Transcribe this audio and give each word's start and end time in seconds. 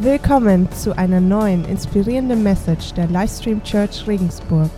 Willkommen 0.00 0.68
zu 0.70 0.96
einer 0.96 1.20
neuen 1.20 1.64
inspirierenden 1.64 2.44
Message 2.44 2.92
der 2.94 3.08
Livestream 3.08 3.64
Church 3.64 4.06
Regensburg. 4.06 4.70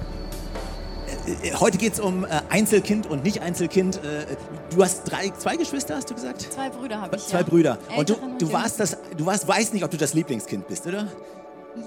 Äh, 1.43 1.53
Heute 1.57 1.77
geht 1.77 1.93
es 1.93 2.01
um 2.01 2.25
äh, 2.25 2.29
Einzelkind 2.49 3.07
und 3.07 3.23
nicht 3.23 3.43
Einzelkind. 3.43 3.97
Äh, 3.97 4.25
Du 4.75 4.83
hast 4.83 5.05
drei, 5.05 5.29
zwei 5.37 5.57
Geschwister, 5.57 5.97
hast 5.97 6.09
du 6.09 6.15
gesagt? 6.15 6.41
Zwei 6.41 6.71
Brüder 6.71 7.03
habe 7.03 7.17
ich. 7.17 7.27
Zwei 7.27 7.41
ja. 7.41 7.45
Brüder. 7.45 7.79
Und 7.99 8.09
du, 8.09 8.17
du 8.39 8.51
warst 8.51 8.81
das, 8.81 8.97
du 9.15 9.27
warst, 9.27 9.47
weißt 9.47 9.75
nicht, 9.75 9.85
ob 9.85 9.91
du 9.91 9.99
das 9.99 10.15
Lieblingskind 10.15 10.67
bist, 10.67 10.87
oder? 10.87 11.07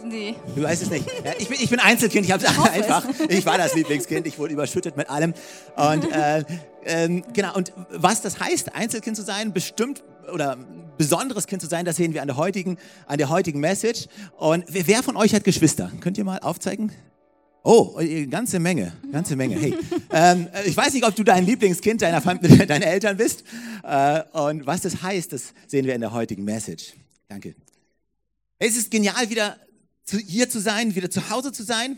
Nee. 0.06 0.36
Du 0.56 0.62
weißt 0.62 0.84
es 0.84 0.92
nicht. 0.92 1.08
Ja, 1.26 1.32
ich, 1.40 1.50
bin, 1.50 1.58
ich 1.60 1.70
bin 1.72 1.80
Einzelkind, 1.80 2.26
ich 2.26 2.32
habe 2.32 2.46
es 2.46 2.70
einfach. 2.70 3.04
Ich 3.30 3.48
war 3.48 3.58
das 3.58 3.74
Lieblingskind, 3.74 4.28
ich 4.28 4.38
wurde 4.38 4.54
überschüttet 4.54 4.96
mit 4.96 5.10
allem. 5.10 5.34
Und 5.76 6.12
äh, 6.12 6.44
ähm, 6.86 7.24
genau, 7.34 7.56
und 7.56 7.74
was 7.90 8.22
das 8.22 8.40
heißt, 8.40 8.76
Einzelkind 8.76 9.16
zu 9.18 9.24
sein, 9.24 9.54
bestimmt 9.54 10.04
oder 10.32 10.58
besonderes 10.98 11.48
Kind 11.48 11.62
zu 11.62 11.68
sein, 11.68 11.86
das 11.86 11.96
sehen 11.96 12.14
wir 12.14 12.22
an 12.22 12.28
der 12.28 12.38
heutigen, 12.38 12.78
an 13.08 13.18
der 13.18 13.30
heutigen 13.30 13.60
Message. 13.60 14.08
Und 14.38 14.66
wer 14.68 15.04
von 15.04 15.18
euch 15.18 15.34
hat 15.34 15.44
Geschwister? 15.44 15.92
Könnt 16.00 16.18
ihr 16.18 16.24
mal 16.24 16.40
aufzeigen? 16.40 16.92
Oh, 17.66 17.96
eine 17.98 18.28
ganze 18.28 18.60
Menge, 18.60 18.92
ganze 19.12 19.38
Menge. 19.38 19.56
Hey, 19.56 19.76
ähm, 20.12 20.50
ich 20.66 20.76
weiß 20.76 20.94
nicht, 20.94 21.06
ob 21.06 21.16
du 21.16 21.24
dein 21.24 21.46
Lieblingskind 21.46 22.02
deiner 22.02 22.22
Familie, 22.22 22.66
deiner 22.68 22.88
Eltern 22.88 23.16
bist. 23.16 23.46
Äh, 23.84 24.22
und 24.34 24.66
was 24.66 24.82
das 24.82 25.02
heißt, 25.02 25.32
das 25.32 25.54
sehen 25.68 25.86
wir 25.86 25.96
in 25.96 26.02
der 26.02 26.12
heutigen 26.12 26.44
Message. 26.44 26.94
Danke. 27.30 27.56
Es 28.60 28.76
ist 28.76 28.92
genial, 28.92 29.30
wieder 29.30 29.58
zu, 30.04 30.18
hier 30.18 30.50
zu 30.50 30.60
sein, 30.60 30.94
wieder 30.96 31.10
zu 31.10 31.30
Hause 31.30 31.54
zu 31.54 31.64
sein. 31.64 31.98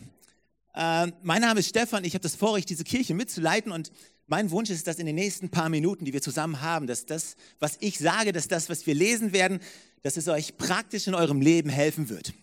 Äh, 0.76 1.08
mein 1.24 1.42
Name 1.42 1.62
ist 1.62 1.70
Stefan, 1.70 2.04
ich 2.04 2.14
habe 2.14 2.22
das 2.22 2.36
Vorrecht, 2.36 2.70
diese 2.70 2.84
Kirche 2.84 3.16
mitzuleiten 3.16 3.72
und 3.72 3.92
mein 4.28 4.50
Wunsch 4.52 4.70
ist, 4.70 4.88
dass 4.88 5.00
in 5.00 5.06
den 5.06 5.16
nächsten 5.16 5.50
paar 5.50 5.70
Minuten, 5.70 6.06
die 6.06 6.14
wir 6.14 6.22
zusammen 6.22 6.62
haben, 6.62 6.88
dass 6.88 7.06
das, 7.06 7.36
was 7.60 7.78
ich 7.80 8.00
sage, 8.00 8.32
dass 8.32 8.48
das, 8.48 8.70
was 8.70 8.86
wir 8.88 8.96
lesen 8.96 9.34
werden, 9.34 9.60
dass 10.02 10.18
es 10.18 10.28
euch 10.28 10.58
praktisch 10.58 11.08
in 11.08 11.16
eurem 11.16 11.42
Leben 11.42 11.70
helfen 11.70 12.10
wird. 12.10 12.34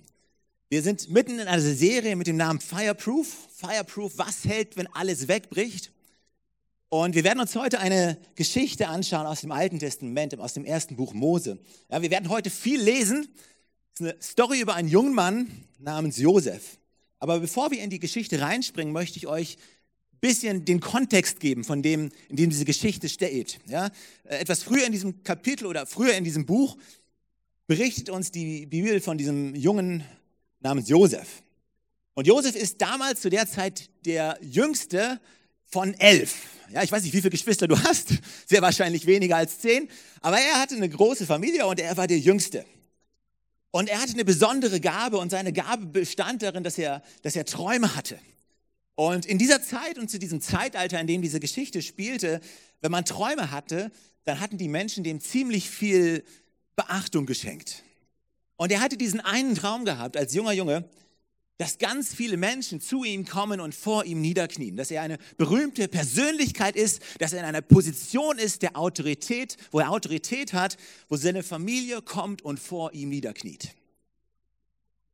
Wir 0.68 0.82
sind 0.82 1.10
mitten 1.10 1.38
in 1.38 1.48
einer 1.48 1.60
Serie 1.60 2.16
mit 2.16 2.26
dem 2.26 2.36
Namen 2.36 2.60
Fireproof. 2.60 3.26
Fireproof, 3.54 4.12
was 4.16 4.44
hält, 4.44 4.76
wenn 4.76 4.86
alles 4.94 5.28
wegbricht? 5.28 5.92
Und 6.88 7.14
wir 7.14 7.24
werden 7.24 7.40
uns 7.40 7.54
heute 7.56 7.78
eine 7.78 8.18
Geschichte 8.36 8.88
anschauen 8.88 9.26
aus 9.26 9.40
dem 9.40 9.52
Alten 9.52 9.78
Testament, 9.78 10.38
aus 10.38 10.54
dem 10.54 10.64
ersten 10.64 10.96
Buch 10.96 11.14
Mose. 11.14 11.58
Ja, 11.90 12.02
wir 12.02 12.10
werden 12.10 12.28
heute 12.28 12.50
viel 12.50 12.80
lesen. 12.80 13.28
Es 13.94 14.00
ist 14.00 14.06
eine 14.06 14.22
Story 14.22 14.60
über 14.60 14.74
einen 14.74 14.88
jungen 14.88 15.14
Mann 15.14 15.50
namens 15.78 16.18
Josef. 16.18 16.78
Aber 17.18 17.40
bevor 17.40 17.70
wir 17.70 17.82
in 17.82 17.90
die 17.90 17.98
Geschichte 17.98 18.40
reinspringen, 18.40 18.92
möchte 18.92 19.18
ich 19.18 19.26
euch 19.26 19.58
bisschen 20.22 20.64
den 20.64 20.80
Kontext 20.80 21.40
geben, 21.40 21.64
von 21.64 21.82
dem, 21.82 22.10
in 22.28 22.36
dem 22.36 22.48
diese 22.48 22.64
Geschichte 22.64 23.10
steht. 23.10 23.58
Ja, 23.66 23.90
äh, 24.24 24.36
etwas 24.36 24.62
früher 24.62 24.86
in 24.86 24.92
diesem 24.92 25.22
Kapitel 25.24 25.66
oder 25.66 25.84
früher 25.84 26.14
in 26.14 26.24
diesem 26.24 26.46
Buch 26.46 26.78
berichtet 27.66 28.08
uns 28.08 28.30
die 28.30 28.64
Bibel 28.66 29.00
von 29.00 29.18
diesem 29.18 29.54
jungen 29.54 30.04
namens 30.60 30.88
Josef. 30.88 31.42
Und 32.14 32.26
Josef 32.26 32.54
ist 32.54 32.80
damals 32.80 33.20
zu 33.20 33.30
der 33.30 33.46
Zeit 33.46 33.90
der 34.06 34.38
jüngste 34.40 35.20
von 35.66 35.92
elf. 35.94 36.36
Ja, 36.70 36.82
ich 36.82 36.92
weiß 36.92 37.02
nicht, 37.02 37.12
wie 37.12 37.20
viele 37.20 37.30
Geschwister 37.30 37.66
du 37.66 37.78
hast, 37.78 38.14
sehr 38.46 38.62
wahrscheinlich 38.62 39.06
weniger 39.06 39.36
als 39.36 39.58
zehn, 39.58 39.88
aber 40.20 40.38
er 40.38 40.60
hatte 40.60 40.76
eine 40.76 40.88
große 40.88 41.26
Familie 41.26 41.66
und 41.66 41.80
er 41.80 41.96
war 41.96 42.06
der 42.06 42.18
jüngste. 42.18 42.64
Und 43.72 43.88
er 43.88 44.00
hatte 44.00 44.12
eine 44.12 44.24
besondere 44.24 44.78
Gabe 44.80 45.18
und 45.18 45.30
seine 45.30 45.52
Gabe 45.52 45.86
bestand 45.86 46.42
darin, 46.42 46.62
dass 46.62 46.78
er, 46.78 47.02
dass 47.22 47.34
er 47.34 47.44
Träume 47.44 47.96
hatte. 47.96 48.18
Und 48.94 49.26
in 49.26 49.38
dieser 49.38 49.62
Zeit 49.62 49.98
und 49.98 50.10
zu 50.10 50.18
diesem 50.18 50.40
Zeitalter, 50.40 51.00
in 51.00 51.06
dem 51.06 51.22
diese 51.22 51.40
Geschichte 51.40 51.82
spielte, 51.82 52.40
wenn 52.80 52.92
man 52.92 53.04
Träume 53.04 53.50
hatte, 53.50 53.90
dann 54.24 54.40
hatten 54.40 54.58
die 54.58 54.68
Menschen 54.68 55.02
dem 55.04 55.20
ziemlich 55.20 55.70
viel 55.70 56.24
Beachtung 56.76 57.26
geschenkt. 57.26 57.82
Und 58.56 58.70
er 58.70 58.80
hatte 58.80 58.96
diesen 58.96 59.20
einen 59.20 59.54
Traum 59.54 59.84
gehabt 59.84 60.16
als 60.16 60.34
junger 60.34 60.52
Junge, 60.52 60.88
dass 61.58 61.78
ganz 61.78 62.14
viele 62.14 62.36
Menschen 62.36 62.80
zu 62.80 63.04
ihm 63.04 63.24
kommen 63.24 63.60
und 63.60 63.74
vor 63.74 64.04
ihm 64.04 64.20
niederknien, 64.20 64.76
dass 64.76 64.90
er 64.90 65.02
eine 65.02 65.18
berühmte 65.36 65.86
Persönlichkeit 65.86 66.76
ist, 66.76 67.00
dass 67.18 67.32
er 67.32 67.40
in 67.40 67.44
einer 67.44 67.60
Position 67.60 68.38
ist 68.38 68.62
der 68.62 68.76
Autorität, 68.76 69.56
wo 69.70 69.80
er 69.80 69.90
Autorität 69.90 70.52
hat, 70.52 70.76
wo 71.08 71.16
seine 71.16 71.42
Familie 71.42 72.02
kommt 72.02 72.42
und 72.42 72.58
vor 72.58 72.92
ihm 72.94 73.10
niederkniet. 73.10 73.74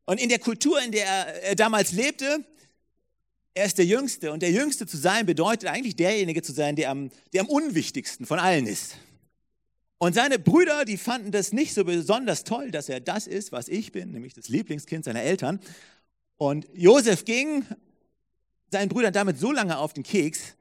Und 0.07 0.19
in 0.21 0.31
der 0.31 0.39
Kultur, 0.39 0.81
in 0.81 0.93
der 0.93 1.07
er 1.43 1.55
damals 1.55 1.93
lebte, 1.93 2.45
er 3.55 3.67
ist 3.67 3.79
der 3.79 3.87
Jüngste 3.87 4.33
und 4.33 4.43
der 4.43 4.51
Jüngste 4.51 4.87
zu 4.87 4.97
sein 4.97 5.27
bedeutet 5.27 5.69
eigentlich 5.69 5.97
derjenige 5.97 6.43
zu 6.43 6.53
sein, 6.53 6.77
der 6.77 6.91
am, 6.91 7.11
der 7.33 7.43
am 7.43 7.49
unwichtigsten 7.49 8.27
von 8.27 8.39
allen 8.39 8.67
ist. 8.67 8.97
Und 9.99 10.15
seine 10.15 10.39
Brüder, 10.39 10.85
die 10.85 10.97
fanden 10.97 11.33
das 11.33 11.53
nicht 11.53 11.75
so 11.75 11.85
besonders 11.85 12.45
toll, 12.45 12.71
dass 12.71 12.89
er 12.89 13.01
das 13.01 13.27
ist, 13.27 13.51
was 13.51 13.69
ich 13.69 13.91
bin, 13.91 14.13
nämlich 14.13 14.33
das 14.33 14.49
Lieblingskind 14.49 15.05
seiner 15.05 15.23
Eltern. 15.23 15.61
Und 16.37 16.69
Josef 16.73 17.25
ging 17.25 17.65
seinen 18.71 18.89
Brüdern 18.89 19.13
damit 19.13 19.39
so 19.39 19.51
lange 19.51 19.77
auf 19.77 19.93
den 19.93 20.05
Keks, 20.05 20.55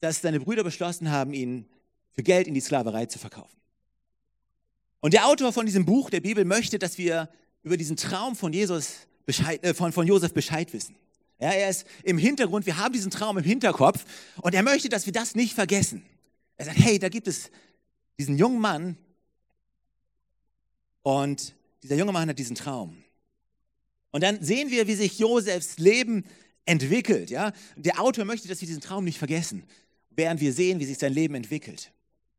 dass 0.00 0.20
seine 0.20 0.40
Brüder 0.40 0.64
beschlossen 0.64 1.12
haben, 1.12 1.32
ihn 1.32 1.66
für 2.10 2.24
Geld 2.24 2.48
in 2.48 2.54
die 2.54 2.60
Sklaverei 2.60 3.06
zu 3.06 3.20
verkaufen. 3.20 3.56
Und 5.00 5.14
der 5.14 5.26
Autor 5.26 5.52
von 5.52 5.64
diesem 5.64 5.84
Buch 5.84 6.10
der 6.10 6.20
Bibel 6.20 6.44
möchte, 6.44 6.78
dass 6.78 6.98
wir 6.98 7.28
über 7.62 7.76
diesen 7.76 7.96
Traum 7.96 8.34
von, 8.34 8.52
Jesus 8.52 9.06
Bescheid, 9.26 9.62
äh, 9.64 9.74
von, 9.74 9.92
von 9.92 10.06
Josef 10.06 10.32
Bescheid 10.32 10.72
wissen. 10.72 10.96
Ja, 11.42 11.50
er 11.50 11.70
ist 11.70 11.86
im 12.04 12.18
Hintergrund, 12.18 12.66
wir 12.66 12.76
haben 12.76 12.92
diesen 12.92 13.10
Traum 13.10 13.36
im 13.36 13.42
Hinterkopf 13.42 14.04
und 14.42 14.54
er 14.54 14.62
möchte, 14.62 14.88
dass 14.88 15.06
wir 15.06 15.12
das 15.12 15.34
nicht 15.34 15.54
vergessen. 15.54 16.04
Er 16.56 16.66
sagt, 16.66 16.78
hey, 16.78 17.00
da 17.00 17.08
gibt 17.08 17.26
es 17.26 17.50
diesen 18.16 18.38
jungen 18.38 18.60
Mann 18.60 18.96
und 21.02 21.56
dieser 21.82 21.96
junge 21.96 22.12
Mann 22.12 22.28
hat 22.28 22.38
diesen 22.38 22.54
Traum. 22.54 22.96
Und 24.12 24.22
dann 24.22 24.40
sehen 24.40 24.70
wir, 24.70 24.86
wie 24.86 24.94
sich 24.94 25.18
Josefs 25.18 25.78
Leben 25.78 26.24
entwickelt. 26.64 27.28
Ja? 27.28 27.52
Der 27.74 28.00
Autor 28.00 28.24
möchte, 28.24 28.46
dass 28.46 28.60
wir 28.60 28.68
diesen 28.68 28.80
Traum 28.80 29.02
nicht 29.02 29.18
vergessen, 29.18 29.64
während 30.10 30.40
wir 30.40 30.52
sehen, 30.52 30.78
wie 30.78 30.84
sich 30.84 30.98
sein 30.98 31.12
Leben 31.12 31.34
entwickelt. 31.34 31.90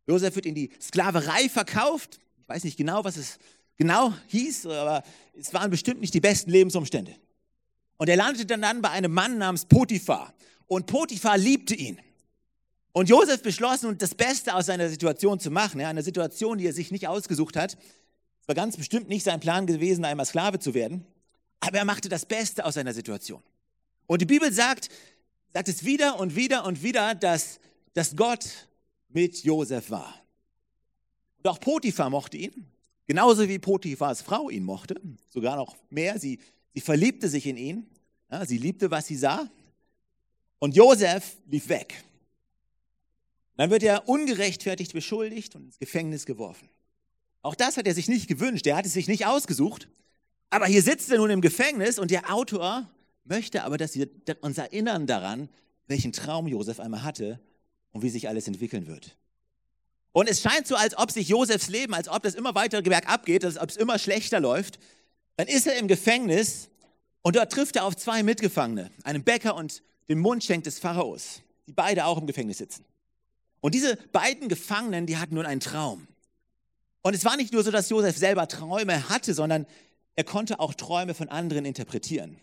Josef 0.08 0.34
wird 0.35 0.46
in 0.46 0.56
die 0.56 0.72
Sklaverei 0.80 1.50
verkauft. 1.50 2.22
Ich 2.40 2.47
weiß 2.47 2.64
nicht 2.64 2.78
genau, 2.78 3.03
was 3.03 3.18
es 3.18 3.38
genau 3.75 4.14
hieß, 4.28 4.66
aber 4.68 5.03
es 5.38 5.53
waren 5.53 5.72
bestimmt 5.72 6.00
nicht 6.00 6.14
die 6.14 6.22
besten 6.22 6.52
Lebensumstände. 6.52 7.14
Und 8.03 8.09
er 8.09 8.18
landete 8.18 8.58
dann 8.58 8.81
bei 8.81 8.90
einem 8.90 9.14
Mann 9.14 9.38
namens 9.38 9.64
Potiphar. 9.64 10.34
Und 10.68 10.88
Potiphar 10.88 11.38
liebte 11.38 11.74
ihn. 11.74 11.97
Und 12.91 13.08
Josef 13.08 13.41
beschloss 13.41 13.84
nun, 13.84 13.97
das 13.97 14.14
Beste 14.14 14.56
aus 14.56 14.66
seiner 14.66 14.90
Situation 14.90 15.40
zu 15.40 15.50
machen, 15.50 15.80
ja, 15.80 15.88
eine 15.88 16.03
Situation, 16.03 16.58
die 16.58 16.68
er 16.68 16.74
sich 16.74 16.91
nicht 16.91 17.08
ausgesucht 17.08 17.56
hat. 17.56 17.78
Es 18.41 18.47
war 18.50 18.56
ganz 18.56 18.75
bestimmt 18.75 19.08
nicht 19.08 19.24
sein 19.24 19.40
Plan 19.40 19.68
gewesen, 19.68 20.03
einmal 20.03 20.25
Sklave 20.25 20.59
zu 20.59 20.74
werden, 20.74 21.06
aber 21.62 21.78
er 21.78 21.86
machte 21.86 22.09
das 22.09 22.25
Beste 22.25 22.66
aus 22.66 22.74
seiner 22.74 22.94
Situation. 22.94 23.41
Und 24.06 24.22
die 24.22 24.25
Bibel 24.25 24.52
sagt, 24.52 24.90
sagt 25.53 25.70
es 25.70 25.85
wieder 25.85 26.20
und 26.20 26.35
wieder 26.35 26.66
und 26.66 26.84
wieder, 26.84 27.16
dass, 27.16 27.62
dass 27.94 28.18
Gott 28.18 28.68
mit 29.08 29.46
Josef 29.46 29.90
war. 29.91 30.14
Und 31.38 31.47
auch 31.50 31.62
Potiphar 31.62 32.09
mochte 32.09 32.35
ihn, 32.35 32.70
genauso 33.08 33.47
wie 33.47 33.59
Potiphars 33.59 34.22
Frau 34.22 34.50
ihn 34.50 34.66
mochte, 34.66 35.00
sogar 35.30 35.56
noch 35.56 35.78
mehr. 35.90 36.20
Sie, 36.20 36.40
sie 36.73 36.81
verliebte 36.81 37.29
sich 37.29 37.45
in 37.45 37.57
ihn, 37.57 37.88
ja, 38.31 38.45
sie 38.45 38.57
liebte, 38.57 38.91
was 38.91 39.07
sie 39.07 39.16
sah. 39.16 39.50
Und 40.59 40.75
Josef 40.75 41.38
lief 41.47 41.69
weg. 41.69 42.03
Dann 43.57 43.69
wird 43.69 43.84
er 43.84 44.09
ungerechtfertigt 44.09 44.94
beschuldigt 44.94 45.56
und 45.56 45.66
ins 45.66 45.79
Gefängnis 45.79 46.25
geworfen. 46.25 46.69
Auch 47.41 47.56
das 47.56 47.78
hat 47.78 47.85
er 47.85 47.94
sich 47.94 48.07
nicht 48.07 48.28
gewünscht, 48.28 48.66
er 48.66 48.78
hat 48.78 48.85
es 48.85 48.94
sich 48.94 49.07
nicht 49.07 49.25
ausgesucht. 49.25 49.88
Aber 50.50 50.66
hier 50.66 50.81
sitzt 50.81 51.11
er 51.11 51.17
nun 51.17 51.29
im 51.29 51.41
Gefängnis 51.41 52.00
und 52.00 52.11
der 52.11 52.34
Autor 52.34 52.90
möchte 53.25 53.63
aber, 53.63 53.78
dass 53.78 53.95
wir 53.95 54.09
uns 54.41 54.57
erinnern 54.57 55.07
daran, 55.07 55.50
welchen 55.88 56.13
Traum 56.13 56.47
Josef 56.47 56.79
einmal 56.79 57.03
hatte 57.03 57.40
und 57.91 58.01
wie 58.01 58.09
sich 58.09 58.28
alles 58.28 58.47
entwickeln 58.47 58.88
wird. 58.88 59.16
Und 60.11 60.29
es 60.29 60.41
scheint 60.41 60.67
so, 60.67 60.75
als 60.75 60.97
ob 60.97 61.11
sich 61.11 61.28
Josefs 61.28 61.69
Leben, 61.69 61.94
als 61.94 62.07
ob 62.07 62.23
das 62.23 62.35
immer 62.35 62.55
weiter 62.55 62.81
bergab 62.81 63.25
geht, 63.25 63.44
als 63.44 63.57
ob 63.57 63.69
es 63.69 63.78
immer 63.78 63.97
schlechter 63.97 64.40
läuft. 64.40 64.79
Dann 65.35 65.47
ist 65.47 65.68
er 65.68 65.78
im 65.78 65.88
Gefängnis 65.88 66.70
und 67.22 67.35
dort 67.35 67.52
trifft 67.52 67.76
er 67.76 67.85
auf 67.85 67.96
zwei 67.96 68.24
Mitgefangene, 68.24 68.91
einen 69.03 69.24
Bäcker 69.24 69.56
und 69.56 69.82
den 70.09 70.20
Mundschenk 70.20 70.64
des 70.64 70.80
Pharaos, 70.80 71.41
die 71.68 71.72
beide 71.72 72.06
auch 72.06 72.18
im 72.18 72.28
Gefängnis 72.28 72.58
sitzen. 72.58 72.85
Und 73.62 73.74
diese 73.74 73.96
beiden 74.12 74.50
Gefangenen, 74.50 75.06
die 75.06 75.18
hatten 75.18 75.35
nun 75.35 75.46
einen 75.46 75.62
Traum. 75.62 76.08
Und 77.02 77.16
es 77.16 77.26
war 77.26 77.38
nicht 77.38 77.53
nur 77.53 77.64
so, 77.64 77.72
dass 77.72 77.90
Josef 77.90 78.18
selber 78.18 78.47
Träume 78.47 79.09
hatte, 79.09 79.34
sondern 79.34 79.66
er 80.16 80.24
konnte 80.24 80.59
auch 80.59 80.74
Träume 80.74 81.14
von 81.14 81.30
anderen 81.30 81.66
interpretieren. 81.66 82.38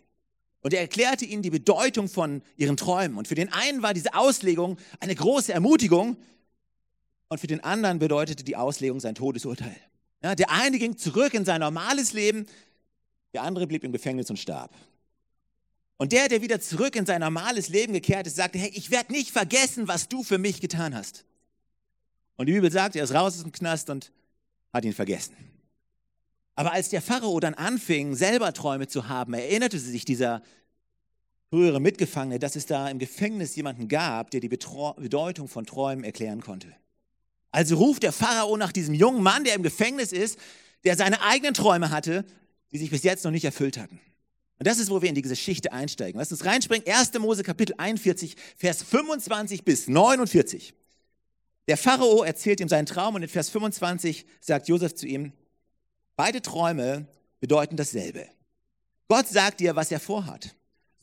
Und 0.63 0.75
er 0.75 0.81
erklärte 0.81 1.25
ihnen 1.25 1.43
die 1.43 1.51
Bedeutung 1.51 2.09
von 2.09 2.43
ihren 2.57 2.77
Träumen. 2.77 3.17
Und 3.17 3.29
für 3.29 3.35
den 3.35 3.53
einen 3.53 3.83
war 3.83 3.95
diese 3.95 4.15
Auslegung 4.15 4.77
eine 4.99 5.15
große 5.15 5.53
Ermutigung 5.53 6.17
und 7.29 7.39
für 7.39 7.47
den 7.47 7.63
anderen 7.63 7.99
bedeutete 7.99 8.45
die 8.45 8.57
Auslegung 8.57 9.01
sein 9.01 9.15
Todesurteil. 9.15 9.77
Ja, 10.23 10.35
der 10.35 10.51
eine 10.51 10.79
ging 10.79 10.99
zurück 10.99 11.33
in 11.33 11.47
sein 11.47 11.61
normales 11.61 12.13
Leben, 12.13 12.47
der 13.33 13.43
andere 13.43 13.67
blieb 13.67 13.85
im 13.85 13.93
Gefängnis 13.93 14.31
und 14.31 14.39
starb. 14.39 14.75
Und 15.97 16.13
der, 16.13 16.29
der 16.29 16.41
wieder 16.41 16.61
zurück 16.61 16.97
in 16.97 17.05
sein 17.05 17.21
normales 17.21 17.69
Leben 17.69 17.93
gekehrt 17.93 18.27
ist, 18.27 18.37
sagte, 18.37 18.59
hey, 18.59 18.71
ich 18.75 18.91
werde 18.91 19.13
nicht 19.13 19.31
vergessen, 19.31 19.87
was 19.87 20.09
du 20.09 20.23
für 20.23 20.39
mich 20.39 20.61
getan 20.61 20.95
hast. 20.95 21.25
Und 22.37 22.47
die 22.47 22.53
Bibel 22.53 22.73
sagt, 22.73 22.97
er 22.97 23.05
ist 23.05 23.13
raus 23.13 23.35
aus 23.35 23.43
dem 23.43 23.53
Knast 23.53 23.91
und 23.91 24.11
hat 24.73 24.85
ihn 24.85 24.95
vergessen. 24.95 25.37
Aber 26.55 26.73
als 26.73 26.89
der 26.89 27.03
Pharao 27.03 27.39
dann 27.41 27.55
anfing, 27.55 28.15
selber 28.15 28.53
Träume 28.53 28.89
zu 28.89 29.09
haben, 29.09 29.35
erinnerte 29.35 29.79
sich 29.79 30.05
dieser 30.05 30.43
frühere 31.51 31.81
Mitgefangene, 31.81 32.39
dass 32.39 32.57
es 32.57 32.67
da 32.67 32.89
im 32.89 32.99
Gefängnis 32.99 33.57
jemanden 33.57 33.89
gab, 33.89 34.31
der 34.31 34.41
die 34.41 34.49
Bedeutung 34.49 35.49
von 35.49 35.67
Träumen 35.67 36.05
erklären 36.05 36.41
konnte. 36.41 36.69
Also 37.51 37.77
ruft 37.77 38.05
der 38.05 38.13
Pharao 38.13 38.57
nach 38.57 38.73
diesem 38.73 38.95
jungen 38.95 39.23
Mann, 39.23 39.45
der 39.45 39.55
im 39.55 39.63
Gefängnis 39.63 40.13
ist, 40.13 40.39
der 40.85 40.97
seine 40.97 41.21
eigenen 41.23 41.53
Träume 41.53 41.91
hatte, 41.91 42.25
die 42.73 42.79
sich 42.79 42.91
bis 42.91 43.03
jetzt 43.03 43.25
noch 43.25 43.31
nicht 43.31 43.45
erfüllt 43.45 43.79
hatten. 43.79 44.01
Und 44.59 44.67
das 44.67 44.79
ist, 44.79 44.91
wo 44.91 45.01
wir 45.01 45.09
in 45.09 45.15
die 45.15 45.23
Geschichte 45.23 45.73
einsteigen. 45.73 46.19
Lass 46.19 46.31
uns 46.31 46.45
reinspringen. 46.45 46.87
1. 46.87 47.15
Mose 47.19 47.43
Kapitel 47.43 47.75
41, 47.79 48.37
Vers 48.57 48.83
25 48.83 49.65
bis 49.65 49.89
49. 49.89 50.75
Der 51.67 51.77
Pharao 51.77 52.23
erzählt 52.23 52.61
ihm 52.61 52.69
seinen 52.69 52.87
Traum 52.87 53.15
und 53.15 53.23
in 53.23 53.29
Vers 53.29 53.49
25 53.49 54.27
sagt 54.41 54.69
Josef 54.69 54.95
zu 54.95 55.07
ihm, 55.07 55.33
beide 56.17 56.43
Träume 56.43 57.07
bedeuten 57.41 57.77
dasselbe. 57.77 58.27
Gott 59.09 59.29
sagt 59.29 59.61
dir, 59.61 59.77
was 59.77 59.91
er 59.91 60.01
vorhat. 60.01 60.55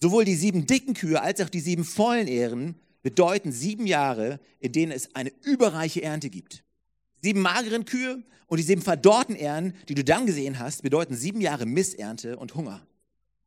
Sowohl 0.02 0.24
die 0.24 0.36
sieben 0.36 0.68
dicken 0.68 0.94
Kühe 0.94 1.22
als 1.22 1.42
auch 1.42 1.50
die 1.50 1.60
sieben 1.60 1.84
vollen 1.84 2.28
Ehren 2.28 2.76
bedeuten 3.02 3.52
sieben 3.52 3.88
Jahre, 3.88 4.40
in 4.60 4.72
denen 4.72 4.92
es 4.92 5.16
eine 5.16 5.32
überreiche 5.44 6.04
Ernte 6.04 6.30
gibt. 6.30 6.64
Sieben 7.22 7.42
mageren 7.42 7.86
Kühe 7.86 8.24
und 8.48 8.58
die 8.58 8.64
sieben 8.64 8.82
verdorrten 8.82 9.36
Ehren, 9.36 9.74
die 9.90 9.96
du 9.96 10.04
dann 10.04 10.26
gesehen 10.26 10.60
hast, 10.60 10.84
bedeuten 10.84 11.16
sieben 11.16 11.42
Jahre 11.42 11.66
Missernte 11.66 12.38
und 12.38 12.56
Hunger. 12.56 12.86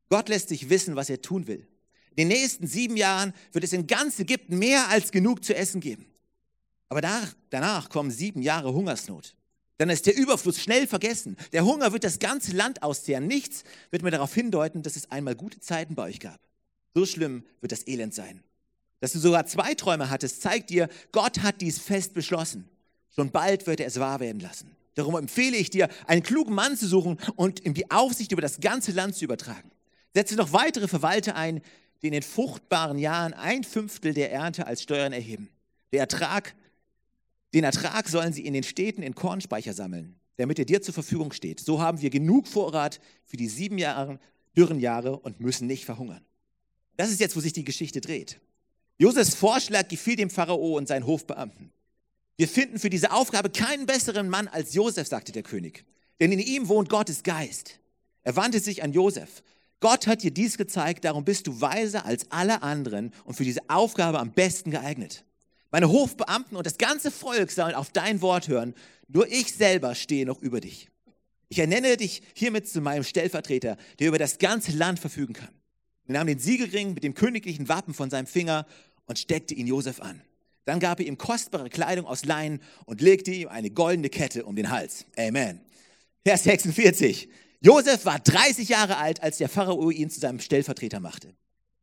Gott 0.09 0.29
lässt 0.29 0.49
sich 0.49 0.69
wissen, 0.69 0.97
was 0.97 1.09
er 1.09 1.23
tun 1.23 1.47
will. 1.47 1.67
In 2.11 2.29
den 2.29 2.29
nächsten 2.29 2.67
sieben 2.67 2.97
Jahren 2.97 3.33
wird 3.53 3.65
es 3.65 3.73
in 3.73 3.87
ganz 3.87 4.19
Ägypten 4.19 4.59
mehr 4.59 4.89
als 4.89 5.13
genug 5.13 5.45
zu 5.45 5.55
essen 5.55 5.81
geben. 5.81 6.07
Aber 6.89 7.01
danach, 7.01 7.35
danach 7.51 7.89
kommen 7.89 8.11
sieben 8.11 8.43
Jahre 8.43 8.75
Hungersnot. 8.75 9.37
Dann 9.79 9.89
ist 9.89 10.07
der 10.07 10.17
Überfluss 10.17 10.61
schnell 10.61 10.87
vergessen. 10.87 11.37
Der 11.53 11.65
Hunger 11.65 11.93
wird 11.93 12.05
das 12.05 12.19
ganze 12.19 12.53
Land 12.53 12.83
auszehren. 12.83 13.27
Nichts 13.27 13.65
wird 13.91 14.03
mir 14.03 14.11
darauf 14.11 14.35
hindeuten, 14.35 14.83
dass 14.83 14.97
es 14.97 15.11
einmal 15.11 15.37
gute 15.37 15.61
Zeiten 15.61 15.95
bei 15.95 16.03
euch 16.03 16.21
gab. 16.21 16.41
So 16.93 17.07
schlimm 17.07 17.45
wird 17.61 17.73
das 17.73 17.87
Elend 17.87 18.13
sein. 18.13 18.43
Dass 18.99 19.13
du 19.13 19.19
sogar 19.19 19.47
zwei 19.47 19.75
Träume 19.75 20.11
hattest, 20.11 20.43
zeigt 20.43 20.69
dir, 20.69 20.89
Gott 21.13 21.39
hat 21.39 21.61
dies 21.61 21.79
fest 21.79 22.13
beschlossen. 22.13 22.69
Schon 23.15 23.31
bald 23.31 23.67
wird 23.67 23.81
er 23.81 23.87
es 23.87 23.99
wahr 23.99 24.21
werden 24.21 24.41
lassen. 24.41 24.77
Darum 24.95 25.17
empfehle 25.17 25.57
ich 25.57 25.71
dir, 25.71 25.89
einen 26.07 26.23
klugen 26.23 26.55
Mann 26.55 26.77
zu 26.77 26.87
suchen 26.87 27.19
und 27.37 27.65
ihm 27.65 27.75
die 27.75 27.91
Aufsicht 27.91 28.33
über 28.33 28.43
das 28.43 28.61
ganze 28.61 28.93
Land 28.93 29.15
zu 29.15 29.25
übertragen. 29.25 29.71
Setze 30.15 30.37
noch 30.37 30.53
weitere 30.53 30.89
Verwalter 30.89 31.37
ein, 31.37 31.61
die 32.03 32.09
in 32.09 32.12
den 32.12 32.23
fruchtbaren 32.23 32.99
Jahren 32.99 33.33
ein 33.33 33.65
Fünftel 33.65 34.15
der 34.15 34.33
Ernte 34.33 34.67
als 34.67 34.83
Steuern 34.83 35.12
erheben. 35.12 35.49
Der 35.93 36.01
Ertrag, 36.01 36.55
den 37.55 37.65
Ertrag 37.65 38.09
sollen 38.09 38.33
sie 38.33 38.45
in 38.45 38.55
den 38.55 38.62
Städten 38.62 39.03
in 39.03 39.15
Kornspeicher 39.15 39.75
sammeln, 39.75 40.17
damit 40.37 40.59
er 40.59 40.65
dir 40.65 40.83
zur 40.83 40.95
Verfügung 40.95 41.33
steht. 41.33 41.61
So 41.61 41.81
haben 41.81 42.01
wir 42.01 42.11
genug 42.11 42.47
Vorrat 42.49 43.01
für 43.25 43.37
die 43.37 43.49
sieben 43.49 43.79
Jahre, 43.79 44.19
dürren 44.57 44.81
Jahre 44.81 45.19
und 45.19 45.41
müssen 45.41 45.67
nicht 45.67 45.85
verhungern. 45.85 46.25
Das 46.97 47.11
ist 47.11 47.21
jetzt, 47.21 47.37
wo 47.37 47.41
sich 47.41 47.53
die 47.53 47.65
Geschichte 47.65 48.01
dreht. 48.01 48.41
Josefs 48.99 49.35
Vorschlag 49.35 49.89
gefiel 49.89 50.17
dem 50.17 50.31
Pharao 50.31 50.77
und 50.77 50.89
seinen 50.89 51.07
Hofbeamten. 51.07 51.73
Wir 52.41 52.49
finden 52.49 52.79
für 52.79 52.89
diese 52.89 53.13
Aufgabe 53.13 53.51
keinen 53.51 53.85
besseren 53.85 54.31
Mann 54.31 54.49
als 54.49 54.73
Josef, 54.73 55.07
sagte 55.07 55.31
der 55.31 55.43
König, 55.43 55.85
denn 56.21 56.33
in 56.33 56.39
ihm 56.39 56.69
wohnt 56.69 56.89
Gottes 56.89 57.23
Geist. 57.23 57.81
Er 58.23 58.35
wandte 58.35 58.61
sich 58.61 58.83
an 58.83 58.95
Josef. 58.95 59.43
Gott 59.81 60.07
hat 60.07 60.23
dir 60.23 60.31
dies 60.31 60.57
gezeigt, 60.57 61.05
darum 61.05 61.27
bist 61.27 61.47
du 61.47 61.61
weiser 61.61 62.07
als 62.07 62.31
alle 62.31 62.63
anderen 62.63 63.13
und 63.25 63.35
für 63.35 63.45
diese 63.45 63.61
Aufgabe 63.69 64.19
am 64.19 64.33
besten 64.33 64.71
geeignet. 64.71 65.27
Meine 65.71 65.91
Hofbeamten 65.91 66.57
und 66.57 66.65
das 66.65 66.79
ganze 66.79 67.11
Volk 67.11 67.51
sollen 67.51 67.75
auf 67.75 67.91
dein 67.91 68.23
Wort 68.23 68.49
hören, 68.49 68.73
nur 69.07 69.31
ich 69.31 69.53
selber 69.53 69.95
stehe 69.95 70.25
noch 70.25 70.41
über 70.41 70.63
dich. 70.63 70.89
Ich 71.51 71.59
ernenne 71.59 71.99
dich 71.99 72.23
hiermit 72.33 72.67
zu 72.67 72.81
meinem 72.81 73.05
Stellvertreter, 73.05 73.77
der 73.99 74.09
über 74.09 74.19
das 74.19 74.39
ganze 74.39 74.73
Land 74.73 74.99
verfügen 74.99 75.35
kann. 75.35 75.55
Er 76.07 76.15
nahm 76.15 76.27
den 76.27 76.39
Siegelring 76.39 76.95
mit 76.95 77.05
dem 77.05 77.13
königlichen 77.13 77.69
Wappen 77.69 77.93
von 77.93 78.09
seinem 78.09 78.27
Finger 78.27 78.67
und 79.05 79.19
steckte 79.19 79.53
ihn 79.53 79.67
Josef 79.67 80.01
an. 80.01 80.23
Dann 80.71 80.79
gab 80.79 81.01
er 81.01 81.07
ihm 81.07 81.19
kostbare 81.19 81.69
Kleidung 81.69 82.07
aus 82.07 82.25
Leinen 82.25 82.61
und 82.85 83.01
legte 83.01 83.33
ihm 83.33 83.49
eine 83.49 83.71
goldene 83.71 84.09
Kette 84.09 84.45
um 84.45 84.55
den 84.55 84.71
Hals. 84.71 85.05
Amen. 85.17 85.61
Vers 86.25 86.45
46. 86.45 87.29
Josef 87.61 88.05
war 88.05 88.21
30 88.21 88.69
Jahre 88.69 88.97
alt, 88.99 89.21
als 89.21 89.39
der 89.39 89.49
Pharao 89.49 89.91
ihn 89.91 90.11
zu 90.11 90.21
seinem 90.21 90.39
Stellvertreter 90.39 91.01
machte. 91.01 91.35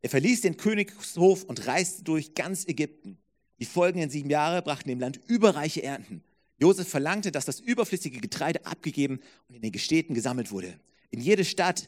Er 0.01 0.09
verließ 0.09 0.39
den 0.39 0.55
Königshof 0.55 1.43
und 1.43 1.67
reiste 1.67 2.05
durch 2.05 2.33
ganz 2.33 2.65
Ägypten. 2.65 3.17
Die 3.59 3.65
folgenden 3.65 4.09
sieben 4.09 4.29
Jahre 4.29 4.61
brachten 4.61 4.87
dem 4.87 5.01
Land 5.01 5.19
überreiche 5.27 5.83
Ernten. 5.83 6.23
Josef 6.57 6.87
verlangte, 6.87 7.33
dass 7.33 7.43
das 7.43 7.59
überflüssige 7.59 8.21
Getreide 8.21 8.65
abgegeben 8.65 9.19
und 9.49 9.55
in 9.55 9.63
den 9.63 9.73
Gestädten 9.73 10.13
gesammelt 10.13 10.49
wurde. 10.49 10.79
In 11.11 11.19
jede 11.19 11.43
Stadt, 11.43 11.87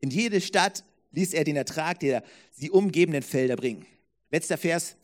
in 0.00 0.10
jede 0.10 0.42
Stadt 0.42 0.84
ließ 1.12 1.32
er 1.32 1.44
den 1.44 1.56
Ertrag 1.56 1.98
der 2.00 2.22
sie 2.52 2.68
umgebenden 2.68 3.22
Felder 3.22 3.56
bringen. 3.56 3.86
Letzter 4.30 4.58
Vers. 4.58 4.96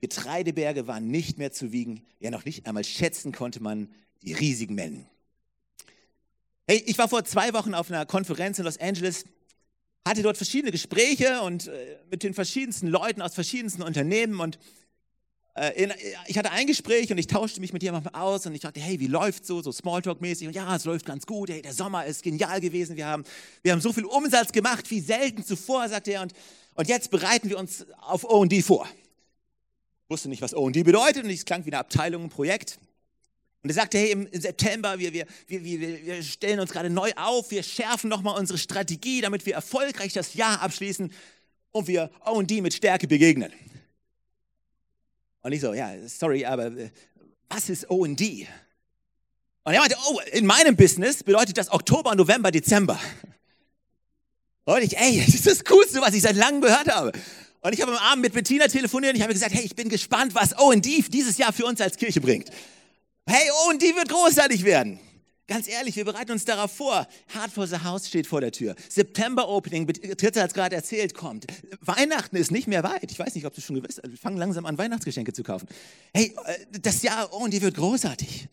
Getreideberge 0.00 0.86
waren 0.86 1.08
nicht 1.08 1.38
mehr 1.38 1.52
zu 1.52 1.72
wiegen. 1.72 2.02
Ja, 2.18 2.30
noch 2.30 2.44
nicht 2.44 2.66
einmal 2.66 2.84
schätzen 2.84 3.32
konnte 3.32 3.62
man 3.62 3.88
die 4.22 4.32
riesigen 4.32 4.74
Mengen. 4.74 5.06
Hey, 6.66 6.82
ich 6.86 6.98
war 6.98 7.08
vor 7.08 7.24
zwei 7.24 7.52
Wochen 7.52 7.74
auf 7.74 7.90
einer 7.90 8.06
Konferenz 8.06 8.58
in 8.58 8.64
Los 8.64 8.78
Angeles, 8.78 9.24
hatte 10.06 10.22
dort 10.22 10.36
verschiedene 10.36 10.70
Gespräche 10.70 11.42
und 11.42 11.66
äh, 11.66 11.98
mit 12.10 12.22
den 12.22 12.32
verschiedensten 12.32 12.86
Leuten 12.86 13.22
aus 13.22 13.34
verschiedensten 13.34 13.82
Unternehmen 13.82 14.40
und 14.40 14.58
äh, 15.54 15.82
in, 15.82 15.92
ich 16.26 16.38
hatte 16.38 16.52
ein 16.52 16.66
Gespräch 16.66 17.10
und 17.10 17.18
ich 17.18 17.26
tauschte 17.26 17.60
mich 17.60 17.72
mit 17.72 17.82
jemandem 17.82 18.14
aus 18.14 18.46
und 18.46 18.54
ich 18.54 18.60
dachte, 18.60 18.80
hey, 18.80 19.00
wie 19.00 19.08
läuft's 19.08 19.48
so, 19.48 19.60
so 19.62 19.70
Smalltalk-mäßig? 19.70 20.46
Und 20.46 20.54
ja, 20.54 20.74
es 20.74 20.84
läuft 20.84 21.06
ganz 21.06 21.26
gut, 21.26 21.50
hey, 21.50 21.60
der 21.60 21.72
Sommer 21.72 22.06
ist 22.06 22.22
genial 22.22 22.60
gewesen, 22.60 22.96
wir 22.96 23.06
haben, 23.06 23.24
wir 23.62 23.72
haben 23.72 23.80
so 23.80 23.92
viel 23.92 24.04
Umsatz 24.04 24.52
gemacht 24.52 24.90
wie 24.90 25.00
selten 25.00 25.44
zuvor, 25.44 25.88
sagte 25.88 26.12
er, 26.12 26.22
und, 26.22 26.32
und 26.74 26.88
jetzt 26.88 27.10
bereiten 27.10 27.50
wir 27.50 27.58
uns 27.58 27.84
auf 28.00 28.24
O&D 28.24 28.62
vor. 28.62 28.88
Wusste 30.10 30.28
nicht, 30.28 30.42
was 30.42 30.54
O&D 30.54 30.82
bedeutet 30.82 31.22
und 31.22 31.30
es 31.30 31.44
klang 31.44 31.64
wie 31.64 31.70
eine 31.70 31.78
Abteilung, 31.78 32.24
ein 32.24 32.28
Projekt. 32.30 32.80
Und 33.62 33.70
er 33.70 33.74
sagte, 33.74 33.96
hey, 33.96 34.10
im 34.10 34.28
September, 34.32 34.98
wir, 34.98 35.12
wir, 35.12 35.26
wir, 35.46 35.62
wir 36.04 36.22
stellen 36.24 36.58
uns 36.58 36.72
gerade 36.72 36.90
neu 36.90 37.12
auf, 37.14 37.52
wir 37.52 37.62
schärfen 37.62 38.10
nochmal 38.10 38.36
unsere 38.36 38.58
Strategie, 38.58 39.20
damit 39.20 39.46
wir 39.46 39.54
erfolgreich 39.54 40.12
das 40.12 40.34
Jahr 40.34 40.62
abschließen 40.62 41.12
und 41.70 41.86
wir 41.86 42.10
O&D 42.26 42.60
mit 42.60 42.74
Stärke 42.74 43.06
begegnen. 43.06 43.52
Und 45.42 45.52
ich 45.52 45.60
so, 45.60 45.74
ja, 45.74 45.92
sorry, 46.08 46.44
aber 46.44 46.66
äh, 46.66 46.90
was 47.48 47.68
ist 47.68 47.88
O&D? 47.88 48.48
Und 49.62 49.74
er 49.74 49.80
meinte, 49.80 49.96
oh, 50.08 50.18
in 50.32 50.44
meinem 50.44 50.74
Business 50.74 51.22
bedeutet 51.22 51.56
das 51.56 51.70
Oktober, 51.70 52.16
November, 52.16 52.50
Dezember. 52.50 52.98
Und 54.64 54.82
ich, 54.82 54.96
ey, 54.98 55.20
das 55.24 55.34
ist 55.34 55.46
das 55.46 55.64
Coolste, 55.64 56.00
was 56.00 56.14
ich 56.14 56.22
seit 56.22 56.34
langem 56.34 56.62
gehört 56.62 56.88
habe. 56.88 57.12
Und 57.62 57.74
ich 57.74 57.82
habe 57.82 57.92
am 57.92 57.98
Abend 57.98 58.22
mit 58.22 58.32
Bettina 58.32 58.66
telefoniert 58.68 59.12
und 59.12 59.16
ich 59.16 59.22
habe 59.22 59.34
gesagt, 59.34 59.54
hey, 59.54 59.64
ich 59.64 59.76
bin 59.76 59.88
gespannt, 59.88 60.34
was 60.34 60.58
O&D 60.58 61.04
dieses 61.08 61.36
Jahr 61.36 61.52
für 61.52 61.66
uns 61.66 61.80
als 61.80 61.96
Kirche 61.96 62.20
bringt. 62.20 62.48
Hey, 63.26 63.50
O&D 63.66 63.94
wird 63.94 64.08
großartig 64.08 64.64
werden. 64.64 64.98
Ganz 65.46 65.68
ehrlich, 65.68 65.96
wir 65.96 66.04
bereiten 66.04 66.30
uns 66.30 66.44
darauf 66.44 66.70
vor. 66.70 67.06
Hard 67.34 67.50
for 67.50 67.66
the 67.66 67.78
House 67.78 68.06
steht 68.06 68.26
vor 68.26 68.40
der 68.40 68.52
Tür. 68.52 68.76
September 68.88 69.48
Opening, 69.48 69.86
Tritte 70.16 70.40
hat 70.40 70.50
es 70.50 70.54
gerade 70.54 70.76
erzählt, 70.76 71.12
kommt. 71.12 71.46
Weihnachten 71.80 72.36
ist 72.36 72.52
nicht 72.52 72.68
mehr 72.68 72.84
weit. 72.84 73.10
Ich 73.10 73.18
weiß 73.18 73.34
nicht, 73.34 73.44
ob 73.46 73.54
du 73.54 73.60
schon 73.60 73.82
hast. 73.82 74.00
Wir 74.02 74.16
fangen 74.16 74.36
langsam 74.36 74.64
an, 74.64 74.78
Weihnachtsgeschenke 74.78 75.32
zu 75.32 75.42
kaufen. 75.42 75.66
Hey, 76.14 76.34
äh, 76.46 76.78
das 76.80 77.02
Jahr 77.02 77.32
O&D 77.34 77.60
wird 77.60 77.74
großartig. 77.76 78.48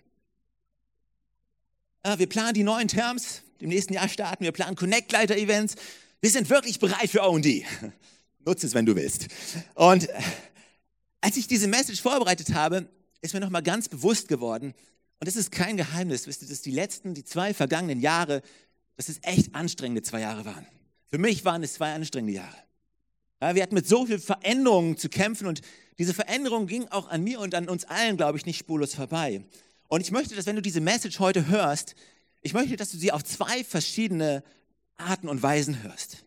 Wir 2.16 2.28
planen 2.28 2.54
die 2.54 2.64
neuen 2.64 2.88
Terms. 2.88 3.42
Im 3.60 3.70
nächsten 3.70 3.94
Jahr 3.94 4.08
starten 4.08 4.44
wir, 4.44 4.52
planen 4.52 4.76
Connect-Leiter-Events. 4.76 5.76
Wir 6.22 6.30
sind 6.30 6.50
wirklich 6.50 6.80
bereit 6.80 7.10
für 7.10 7.22
O&D. 7.22 7.66
Nutze 8.48 8.66
es, 8.66 8.74
wenn 8.74 8.86
du 8.86 8.96
willst. 8.96 9.28
Und 9.76 10.10
äh, 10.10 10.14
als 11.22 11.36
ich 11.36 11.48
diese 11.48 11.68
Message 11.68 12.02
vorbereitet 12.02 12.54
habe, 12.54 12.88
ist 13.22 13.34
mir 13.34 13.42
nochmal 13.42 13.62
ganz 13.62 13.90
bewusst 13.90 14.28
geworden, 14.28 14.74
und 15.20 15.28
das 15.28 15.36
ist 15.36 15.52
kein 15.52 15.78
Geheimnis, 15.78 16.28
wisst 16.28 16.44
ihr, 16.44 16.48
dass 16.48 16.62
die 16.62 16.72
letzten, 16.72 17.14
die 17.14 17.24
zwei 17.24 17.54
vergangenen 17.54 18.00
Jahre, 18.00 18.42
dass 18.96 19.10
es 19.10 19.20
echt 19.24 19.56
anstrengende 19.56 20.04
zwei 20.04 20.22
Jahre 20.22 20.46
waren. 20.46 20.66
Für 21.10 21.18
mich 21.18 21.44
waren 21.44 21.64
es 21.64 21.74
zwei 21.74 21.94
anstrengende 21.94 22.34
Jahre. 22.34 22.56
Ja, 23.42 23.56
wir 23.56 23.64
hatten 23.64 23.76
mit 23.76 23.88
so 23.88 24.06
viel 24.06 24.20
Veränderungen 24.20 24.96
zu 24.96 25.10
kämpfen 25.10 25.48
und 25.48 25.62
diese 25.98 26.14
Veränderung 26.14 26.68
ging 26.68 26.88
auch 26.90 27.10
an 27.10 27.24
mir 27.24 27.40
und 27.40 27.56
an 27.56 27.68
uns 27.68 27.86
allen, 27.86 28.16
glaube 28.16 28.38
ich, 28.38 28.46
nicht 28.46 28.60
spurlos 28.60 28.94
vorbei. 28.94 29.42
Und 29.88 30.02
ich 30.02 30.12
möchte, 30.12 30.36
dass 30.36 30.46
wenn 30.46 30.56
du 30.56 30.62
diese 30.62 30.82
Message 30.82 31.20
heute 31.20 31.48
hörst, 31.48 31.96
ich 32.42 32.54
möchte, 32.54 32.76
dass 32.76 32.92
du 32.92 32.98
sie 32.98 33.12
auf 33.12 33.24
zwei 33.24 33.64
verschiedene 33.64 34.44
Arten 34.98 35.28
und 35.28 35.42
Weisen 35.42 35.82
hörst. 35.82 36.27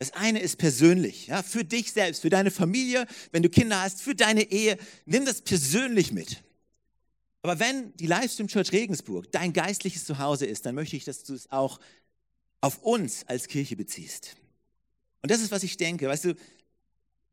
Das 0.00 0.14
eine 0.14 0.40
ist 0.40 0.56
persönlich, 0.56 1.26
ja, 1.26 1.42
für 1.42 1.62
dich 1.62 1.92
selbst, 1.92 2.22
für 2.22 2.30
deine 2.30 2.50
Familie, 2.50 3.06
wenn 3.32 3.42
du 3.42 3.50
Kinder 3.50 3.82
hast, 3.82 4.00
für 4.00 4.14
deine 4.14 4.50
Ehe. 4.50 4.78
Nimm 5.04 5.26
das 5.26 5.42
persönlich 5.42 6.10
mit. 6.10 6.42
Aber 7.42 7.58
wenn 7.58 7.94
die 7.98 8.06
Livestream 8.06 8.48
Church 8.48 8.72
Regensburg 8.72 9.30
dein 9.30 9.52
geistliches 9.52 10.06
Zuhause 10.06 10.46
ist, 10.46 10.64
dann 10.64 10.74
möchte 10.74 10.96
ich, 10.96 11.04
dass 11.04 11.22
du 11.22 11.34
es 11.34 11.52
auch 11.52 11.80
auf 12.62 12.82
uns 12.82 13.24
als 13.26 13.46
Kirche 13.46 13.76
beziehst. 13.76 14.36
Und 15.20 15.30
das 15.30 15.42
ist, 15.42 15.50
was 15.50 15.64
ich 15.64 15.76
denke. 15.76 16.08
Weißt 16.08 16.24
du, 16.24 16.34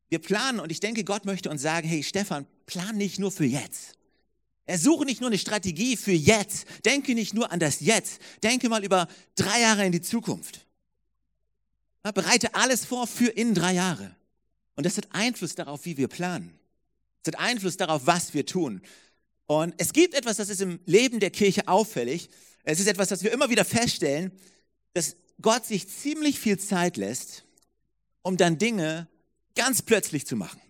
wir 0.09 0.19
planen 0.19 0.59
und 0.59 0.69
ich 0.69 0.81
denke, 0.81 1.05
Gott 1.05 1.23
möchte 1.23 1.49
uns 1.49 1.61
sagen, 1.61 1.87
hey 1.87 2.03
Stefan, 2.03 2.45
plan 2.65 2.97
nicht 2.97 3.17
nur 3.17 3.31
für 3.31 3.45
jetzt. 3.45 3.93
Ersuche 4.65 5.05
nicht 5.05 5.21
nur 5.21 5.29
eine 5.29 5.39
Strategie 5.39 5.95
für 5.95 6.11
jetzt. 6.11 6.65
Denke 6.83 7.15
nicht 7.15 7.33
nur 7.33 7.49
an 7.49 7.61
das 7.61 7.79
Jetzt. 7.79 8.19
Denke 8.43 8.67
mal 8.67 8.83
über 8.83 9.07
drei 9.35 9.61
Jahre 9.61 9.85
in 9.85 9.93
die 9.93 10.01
Zukunft. 10.01 10.66
Bereite 12.11 12.55
alles 12.55 12.85
vor 12.85 13.07
für 13.07 13.27
in 13.27 13.53
drei 13.53 13.73
Jahre. 13.73 14.15
Und 14.75 14.85
das 14.85 14.97
hat 14.97 15.07
Einfluss 15.11 15.55
darauf, 15.55 15.85
wie 15.85 15.97
wir 15.97 16.07
planen. 16.07 16.57
Es 17.23 17.33
hat 17.33 17.39
Einfluss 17.39 17.77
darauf, 17.77 18.05
was 18.05 18.33
wir 18.33 18.45
tun. 18.45 18.81
Und 19.47 19.73
es 19.77 19.93
gibt 19.93 20.13
etwas, 20.13 20.37
das 20.37 20.49
ist 20.49 20.61
im 20.61 20.79
Leben 20.85 21.19
der 21.19 21.31
Kirche 21.31 21.67
auffällig. 21.67 22.29
Es 22.63 22.79
ist 22.79 22.87
etwas, 22.87 23.09
das 23.09 23.23
wir 23.23 23.31
immer 23.31 23.49
wieder 23.49 23.65
feststellen, 23.65 24.31
dass 24.93 25.15
Gott 25.41 25.65
sich 25.65 25.87
ziemlich 25.87 26.39
viel 26.39 26.59
Zeit 26.59 26.97
lässt, 26.97 27.45
um 28.21 28.37
dann 28.37 28.57
Dinge 28.57 29.07
ganz 29.55 29.81
plötzlich 29.81 30.25
zu 30.25 30.35
machen. 30.35 30.61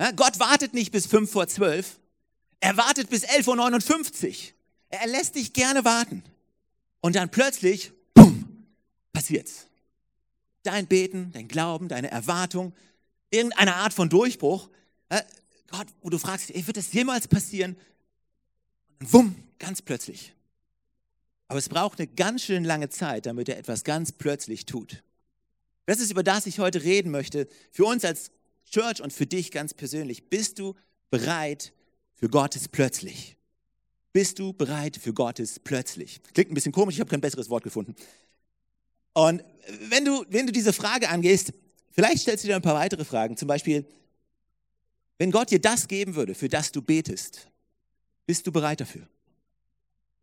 Ja, 0.00 0.10
Gott 0.10 0.40
wartet 0.40 0.74
nicht 0.74 0.90
bis 0.90 1.06
fünf 1.06 1.30
vor 1.30 1.46
zwölf, 1.46 1.98
er 2.60 2.76
wartet 2.76 3.10
bis 3.10 3.24
11.59 3.24 4.28
Uhr. 4.28 4.34
Er 4.88 5.06
lässt 5.08 5.34
dich 5.34 5.52
gerne 5.52 5.84
warten. 5.84 6.22
Und 7.00 7.16
dann 7.16 7.30
plötzlich, 7.30 7.92
bumm, 8.14 8.66
passiert's. 9.12 9.66
Dein 10.62 10.86
Beten, 10.86 11.32
dein 11.32 11.48
Glauben, 11.48 11.88
deine 11.88 12.10
Erwartung, 12.10 12.74
irgendeine 13.30 13.76
Art 13.76 13.92
von 13.92 14.08
Durchbruch. 14.08 14.70
Äh, 15.08 15.22
Gott, 15.70 15.86
wo 16.00 16.10
du 16.10 16.18
fragst, 16.18 16.50
ey, 16.54 16.66
wird 16.66 16.76
das 16.76 16.92
jemals 16.92 17.26
passieren? 17.28 17.76
Und 19.00 19.12
wumm, 19.12 19.34
ganz 19.58 19.82
plötzlich. 19.82 20.34
Aber 21.48 21.58
es 21.58 21.68
braucht 21.68 21.98
eine 21.98 22.08
ganz 22.08 22.42
schön 22.42 22.64
lange 22.64 22.88
Zeit, 22.88 23.26
damit 23.26 23.48
er 23.48 23.58
etwas 23.58 23.84
ganz 23.84 24.12
plötzlich 24.12 24.64
tut. 24.64 25.02
Das 25.86 26.00
ist, 26.00 26.10
über 26.10 26.22
das 26.22 26.46
ich 26.46 26.58
heute 26.58 26.82
reden 26.82 27.10
möchte, 27.10 27.48
für 27.70 27.84
uns 27.84 28.04
als 28.04 28.30
Church 28.70 29.02
und 29.02 29.12
für 29.12 29.26
dich 29.26 29.50
ganz 29.50 29.74
persönlich. 29.74 30.30
Bist 30.30 30.58
du 30.58 30.74
bereit, 31.10 31.72
für 32.14 32.28
Gottes 32.28 32.68
plötzlich. 32.68 33.36
Bist 34.12 34.38
du 34.38 34.52
bereit 34.52 34.96
für 34.96 35.12
Gottes 35.12 35.58
plötzlich? 35.58 36.20
Klingt 36.34 36.50
ein 36.50 36.54
bisschen 36.54 36.72
komisch, 36.72 36.94
ich 36.94 37.00
habe 37.00 37.10
kein 37.10 37.20
besseres 37.20 37.50
Wort 37.50 37.64
gefunden. 37.64 37.96
Und 39.14 39.44
wenn 39.88 40.04
du, 40.04 40.24
wenn 40.28 40.46
du 40.46 40.52
diese 40.52 40.72
Frage 40.72 41.08
angehst, 41.08 41.52
vielleicht 41.90 42.22
stellst 42.22 42.44
du 42.44 42.48
dir 42.48 42.56
ein 42.56 42.62
paar 42.62 42.74
weitere 42.74 43.04
Fragen. 43.04 43.36
Zum 43.36 43.48
Beispiel, 43.48 43.86
wenn 45.18 45.30
Gott 45.30 45.50
dir 45.50 45.60
das 45.60 45.88
geben 45.88 46.14
würde, 46.14 46.34
für 46.34 46.48
das 46.48 46.72
du 46.72 46.82
betest, 46.82 47.48
bist 48.26 48.46
du 48.46 48.52
bereit 48.52 48.80
dafür? 48.80 49.06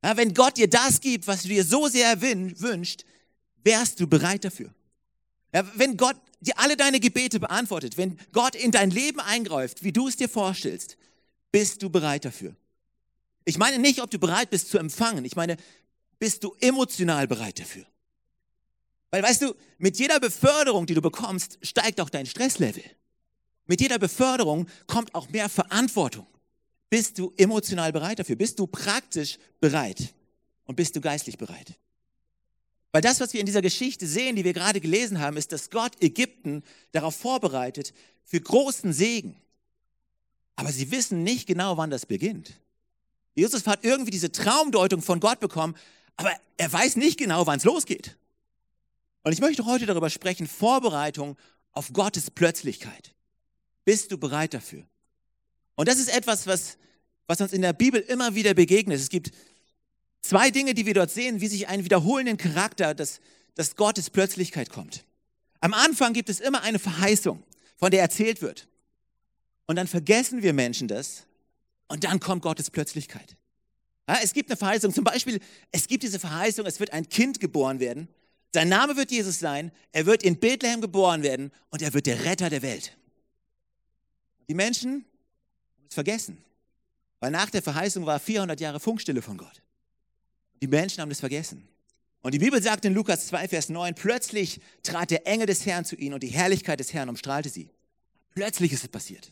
Ja, 0.04 0.16
wenn 0.18 0.34
Gott 0.34 0.58
dir 0.58 0.70
das 0.70 1.02
gibt, 1.02 1.28
was 1.28 1.44
du 1.44 1.50
dir 1.50 1.64
so 1.64 1.88
sehr 1.88 2.22
wünscht, 2.22 3.06
wärst 3.64 4.00
du 4.00 4.08
bereit 4.08 4.46
dafür? 4.46 4.74
Ja, 5.54 5.66
wenn 5.76 5.98
Gott 5.98 6.16
dir 6.42 6.58
alle 6.58 6.78
deine 6.78 7.00
Gebete 7.00 7.40
beantwortet, 7.40 7.98
wenn 7.98 8.18
Gott 8.32 8.56
in 8.56 8.72
dein 8.72 8.92
Leben 8.92 9.20
eingreift, 9.20 9.84
wie 9.84 9.92
du 9.92 10.08
es 10.08 10.16
dir 10.16 10.30
vorstellst, 10.30 10.98
bist 11.52 11.82
du 11.84 11.90
bereit 11.90 12.26
dafür? 12.26 12.56
Ich 13.46 13.58
meine 13.58 13.80
nicht, 13.80 14.02
ob 14.02 14.12
du 14.12 14.20
bereit 14.20 14.50
bist 14.50 14.70
zu 14.70 14.78
empfangen. 14.78 15.26
Ich 15.26 15.36
meine, 15.36 15.58
bist 16.20 16.44
du 16.44 16.56
emotional 16.60 17.28
bereit 17.28 17.60
dafür? 17.60 17.86
Weil 19.12 19.24
weißt 19.24 19.42
du, 19.42 19.56
mit 19.78 19.98
jeder 19.98 20.20
Beförderung, 20.20 20.86
die 20.86 20.94
du 20.94 21.02
bekommst, 21.02 21.58
steigt 21.62 22.00
auch 22.00 22.10
dein 22.10 22.26
Stresslevel. 22.26 22.84
Mit 23.66 23.82
jeder 23.82 24.00
Beförderung 24.00 24.68
kommt 24.88 25.14
auch 25.16 25.30
mehr 25.30 25.50
Verantwortung. 25.50 26.28
Bist 26.90 27.20
du 27.20 27.34
emotional 27.38 27.92
bereit 27.92 28.20
dafür? 28.20 28.36
Bist 28.36 28.60
du 28.60 28.68
praktisch 28.68 29.38
bereit? 29.60 30.14
Und 30.66 30.76
bist 30.76 30.96
du 30.96 31.02
geistlich 31.02 31.38
bereit? 31.38 31.76
Weil 32.92 33.02
das, 33.02 33.20
was 33.20 33.34
wir 33.34 33.40
in 33.40 33.46
dieser 33.46 33.62
Geschichte 33.62 34.08
sehen, 34.08 34.36
die 34.36 34.44
wir 34.44 34.54
gerade 34.54 34.82
gelesen 34.82 35.20
haben, 35.20 35.38
ist, 35.38 35.52
dass 35.52 35.70
Gott 35.70 36.02
Ägypten 36.02 36.64
darauf 36.92 37.16
vorbereitet 37.16 37.94
für 38.24 38.42
großen 38.42 38.94
Segen. 38.94 39.40
Aber 40.56 40.72
sie 40.72 40.92
wissen 40.92 41.24
nicht 41.24 41.48
genau, 41.48 41.78
wann 41.78 41.92
das 41.92 42.06
beginnt. 42.06 42.60
Jesus 43.36 43.68
hat 43.68 43.84
irgendwie 43.84 44.12
diese 44.12 44.32
Traumdeutung 44.32 45.02
von 45.02 45.20
Gott 45.20 45.40
bekommen, 45.40 45.76
aber 46.16 46.32
er 46.58 46.74
weiß 46.74 46.96
nicht 46.98 47.18
genau, 47.18 47.48
wann 47.48 47.60
es 47.60 47.64
losgeht. 47.64 48.18
Und 49.24 49.34
ich 49.34 49.42
möchte 49.42 49.66
heute 49.66 49.86
darüber 49.86 50.10
sprechen, 50.10 50.48
Vorbereitung 50.48 51.38
auf 51.72 51.94
Gottes 51.94 52.32
Plötzlichkeit. 52.32 53.14
Bist 53.86 54.12
du 54.12 54.18
bereit 54.18 54.54
dafür? 54.54 54.84
Und 55.76 55.88
das 55.88 56.00
ist 56.00 56.14
etwas, 56.14 56.48
was, 56.48 56.78
was 57.28 57.42
uns 57.42 57.54
in 57.54 57.62
der 57.62 57.74
Bibel 57.74 58.02
immer 58.02 58.36
wieder 58.36 58.54
begegnet. 58.54 59.00
Es 59.00 59.10
gibt 59.10 59.32
zwei 60.22 60.52
Dinge, 60.52 60.74
die 60.74 60.86
wir 60.86 60.94
dort 60.94 61.12
sehen, 61.12 61.42
wie 61.42 61.48
sich 61.48 61.68
einen 61.68 61.86
wiederholenden 61.86 62.38
Charakter, 62.38 62.94
dass, 62.94 63.20
dass 63.56 63.76
Gottes 63.76 64.10
Plötzlichkeit 64.10 64.70
kommt. 64.70 65.06
Am 65.60 65.74
Anfang 65.74 66.14
gibt 66.14 66.30
es 66.30 66.40
immer 66.40 66.62
eine 66.62 66.80
Verheißung, 66.80 67.44
von 67.78 67.92
der 67.92 68.02
erzählt 68.02 68.42
wird. 68.42 68.68
Und 69.68 69.76
dann 69.76 69.88
vergessen 69.88 70.42
wir 70.42 70.54
Menschen 70.54 70.88
das 70.88 71.28
und 71.88 72.04
dann 72.04 72.20
kommt 72.20 72.42
Gottes 72.42 72.72
Plötzlichkeit. 72.72 73.38
Ja, 74.08 74.18
es 74.24 74.34
gibt 74.34 74.50
eine 74.50 74.58
Verheißung, 74.58 74.94
zum 74.94 75.04
Beispiel, 75.04 75.40
es 75.72 75.88
gibt 75.88 76.04
diese 76.04 76.20
Verheißung, 76.20 76.66
es 76.66 76.80
wird 76.80 76.94
ein 76.94 77.08
Kind 77.08 77.40
geboren 77.40 77.80
werden. 77.80 78.08
Sein 78.54 78.70
Name 78.70 78.98
wird 78.98 79.12
Jesus 79.12 79.40
sein, 79.40 79.72
er 79.92 80.06
wird 80.06 80.24
in 80.24 80.40
Bethlehem 80.40 80.82
geboren 80.82 81.22
werden 81.22 81.52
und 81.70 81.82
er 81.82 81.94
wird 81.94 82.08
der 82.08 82.26
Retter 82.26 82.50
der 82.50 82.62
Welt. 82.62 82.98
Die 84.48 84.56
Menschen 84.56 85.06
haben 85.78 85.86
es 85.88 85.94
vergessen, 85.94 86.44
weil 87.20 87.32
nach 87.32 87.50
der 87.52 87.62
Verheißung 87.62 88.06
war 88.06 88.20
400 88.20 88.60
Jahre 88.60 88.80
Funkstille 88.80 89.22
von 89.22 89.38
Gott. 89.38 89.62
Die 90.62 90.68
Menschen 90.68 91.02
haben 91.02 91.12
es 91.12 91.20
vergessen. 91.20 91.68
Und 92.22 92.34
die 92.34 92.40
Bibel 92.40 92.62
sagt 92.62 92.84
in 92.84 92.94
Lukas 92.94 93.28
2, 93.28 93.48
Vers 93.48 93.70
9, 93.70 93.96
plötzlich 93.96 94.60
trat 94.84 95.12
der 95.12 95.26
Engel 95.26 95.46
des 95.46 95.66
Herrn 95.66 95.86
zu 95.86 95.96
ihnen 95.96 96.16
und 96.16 96.24
die 96.24 96.28
Herrlichkeit 96.28 96.80
des 96.80 96.94
Herrn 96.94 97.08
umstrahlte 97.08 97.50
sie. 97.50 97.70
Plötzlich 98.34 98.74
ist 98.74 98.84
es 98.84 98.90
passiert. 98.90 99.32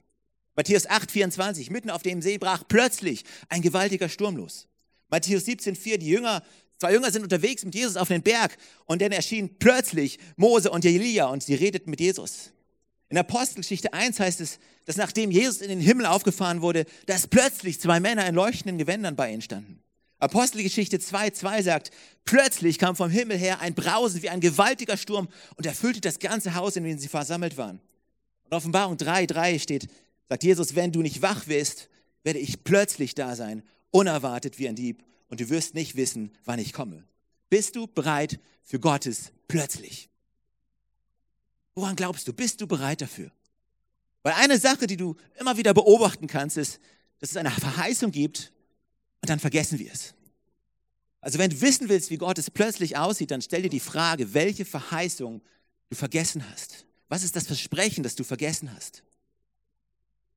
Matthäus 0.56 0.88
8, 0.88 1.12
24, 1.12 1.70
mitten 1.70 1.90
auf 1.90 2.02
dem 2.02 2.22
See 2.22 2.38
brach 2.38 2.64
plötzlich 2.68 3.26
ein 3.50 3.62
gewaltiger 3.62 4.10
Sturm 4.10 4.38
los. 4.38 4.68
Matthäus 5.10 5.46
17, 5.46 5.76
4, 5.76 5.98
die 6.00 6.08
Jünger, 6.08 6.44
zwei 6.80 6.94
Jünger 6.94 7.12
sind 7.12 7.24
unterwegs 7.24 7.64
mit 7.64 7.76
Jesus 7.76 7.98
auf 7.98 8.08
den 8.08 8.22
Berg 8.22 8.58
und 8.86 9.02
dann 9.02 9.12
erschien 9.12 9.58
plötzlich 9.60 10.20
Mose 10.36 10.72
und 10.72 10.86
Elia 10.86 11.28
und 11.28 11.44
sie 11.44 11.56
redeten 11.56 11.90
mit 11.90 12.00
Jesus. 12.00 12.52
In 13.10 13.18
Apostelgeschichte 13.18 13.94
1 13.94 14.20
heißt 14.20 14.42
es, 14.42 14.60
dass 14.86 14.98
nachdem 14.98 15.32
Jesus 15.32 15.62
in 15.62 15.70
den 15.70 15.80
Himmel 15.80 16.06
aufgefahren 16.06 16.62
wurde, 16.62 16.86
dass 17.06 17.28
plötzlich 17.28 17.80
zwei 17.80 18.00
Männer 18.00 18.28
in 18.28 18.36
leuchtenden 18.36 18.78
Gewändern 18.78 19.16
bei 19.16 19.32
ihnen 19.32 19.42
standen. 19.42 19.80
Apostelgeschichte 20.20 21.00
2, 21.00 21.30
2 21.30 21.62
sagt, 21.62 21.92
plötzlich 22.26 22.80
kam 22.80 22.96
vom 22.96 23.10
Himmel 23.10 23.38
her 23.38 23.62
ein 23.62 23.76
Brausen 23.76 24.22
wie 24.24 24.30
ein 24.30 24.40
gewaltiger 24.40 24.98
Sturm 24.98 25.30
und 25.56 25.66
erfüllte 25.66 26.02
das 26.02 26.20
ganze 26.20 26.56
Haus, 26.56 26.76
in 26.76 26.84
dem 26.84 26.98
sie 26.98 27.08
versammelt 27.08 27.56
waren. 27.58 27.80
Und 28.46 28.54
Offenbarung 28.54 28.98
3, 28.98 29.28
3 29.28 29.60
steht, 29.60 29.88
Sagt 30.30 30.44
Jesus, 30.44 30.76
wenn 30.76 30.92
du 30.92 31.02
nicht 31.02 31.22
wach 31.22 31.48
wirst, 31.48 31.90
werde 32.24 32.40
ich 32.40 32.64
plötzlich 32.64 33.16
da 33.16 33.36
sein, 33.36 33.64
unerwartet 33.92 34.60
wie 34.60 34.68
ein 34.68 34.76
Dieb, 34.76 35.04
und 35.30 35.40
du 35.40 35.50
wirst 35.50 35.74
nicht 35.74 35.96
wissen, 35.96 36.32
wann 36.46 36.60
ich 36.60 36.74
komme. 36.74 37.04
Bist 37.50 37.76
du 37.76 37.88
bereit 37.88 38.40
für 38.64 38.80
Gottes 38.80 39.32
plötzlich? 39.48 40.10
Woran 41.76 41.96
glaubst 41.96 42.28
du? 42.28 42.34
Bist 42.34 42.60
du 42.62 42.68
bereit 42.68 43.02
dafür? 43.02 43.32
Weil 44.24 44.34
eine 44.34 44.58
Sache, 44.58 44.88
die 44.88 44.98
du 44.98 45.16
immer 45.40 45.58
wieder 45.58 45.74
beobachten 45.74 46.28
kannst, 46.28 46.58
ist, 46.58 46.80
dass 47.20 47.32
es 47.32 47.38
eine 47.38 47.52
Verheißung 47.52 48.12
gibt 48.12 48.52
und 49.22 49.30
dann 49.30 49.40
vergessen 49.40 49.80
wir 49.80 49.92
es. 49.92 50.14
Also 51.22 51.40
wenn 51.40 51.50
du 51.50 51.62
wissen 51.62 51.90
willst, 51.90 52.10
wie 52.10 52.18
Gott 52.18 52.38
es 52.38 52.52
plötzlich 52.52 52.98
aussieht, 52.98 53.32
dann 53.32 53.42
stell 53.42 53.62
dir 53.62 53.70
die 53.70 53.80
Frage, 53.80 54.34
welche 54.34 54.66
Verheißung 54.66 55.42
du 55.90 55.96
vergessen 55.96 56.48
hast. 56.50 56.86
Was 57.10 57.24
ist 57.24 57.36
das 57.36 57.48
Versprechen, 57.48 58.04
das 58.04 58.16
du 58.16 58.24
vergessen 58.24 58.74
hast? 58.74 59.04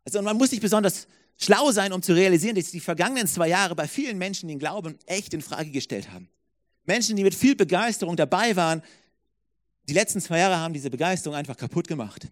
Also 0.04 0.23
man 0.23 0.37
muss 0.37 0.50
nicht 0.50 0.62
besonders 0.62 1.06
schlau 1.40 1.73
sein, 1.73 1.92
um 1.92 2.02
zu 2.02 2.12
realisieren, 2.12 2.56
dass 2.56 2.70
die 2.70 2.80
vergangenen 2.80 3.26
zwei 3.26 3.49
Jahre 3.49 3.75
bei 3.75 3.88
vielen 3.88 4.18
Menschen 4.18 4.49
den 4.49 4.59
Glauben 4.59 4.99
echt 5.06 5.35
in 5.35 5.42
Frage 5.42 5.70
gestellt 5.70 6.12
haben. 6.12 6.28
Menschen, 6.85 7.16
die 7.16 7.25
mit 7.25 7.35
viel 7.35 7.56
Begeisterung 7.56 8.16
dabei 8.16 8.56
waren, 8.56 8.82
die 9.88 9.94
letzten 9.94 10.20
zwei 10.20 10.38
Jahre 10.38 10.59
haben 10.59 10.75
diese 10.75 10.90
Begeisterung 10.90 11.37
einfach 11.37 11.56
kaputt 11.56 11.88
gemacht. 11.88 12.28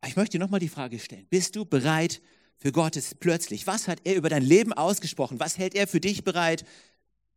Aber 0.00 0.08
ich 0.08 0.16
möchte 0.16 0.38
dir 0.38 0.44
nochmal 0.44 0.60
die 0.60 0.68
Frage 0.68 0.98
stellen. 0.98 1.26
Bist 1.30 1.56
du 1.56 1.64
bereit 1.64 2.20
für 2.58 2.72
Gottes 2.72 3.14
plötzlich? 3.14 3.66
Was 3.66 3.88
hat 3.88 4.00
er 4.04 4.16
über 4.16 4.28
dein 4.28 4.42
Leben 4.42 4.72
ausgesprochen? 4.72 5.40
Was 5.40 5.58
hält 5.58 5.74
er 5.74 5.86
für 5.86 6.00
dich 6.00 6.24
bereit, 6.24 6.64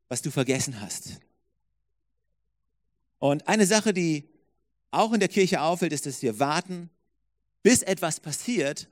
was 0.10 0.22
du 0.22 0.32
vergessen 0.32 0.82
hast? 0.82 1.20
Und 3.20 3.48
eine 3.48 3.66
Sache, 3.66 3.94
die 3.94 4.30
auch 4.92 5.13
in 5.13 5.20
der 5.20 5.30
Kirche 5.30 5.62
auffällt, 5.62 5.94
ist, 5.94 6.06
dass 6.06 6.22
wir 6.22 6.40
warten, 6.40 6.90
bis 7.63 7.82
etwas 7.82 8.20
passiert, 8.20 8.90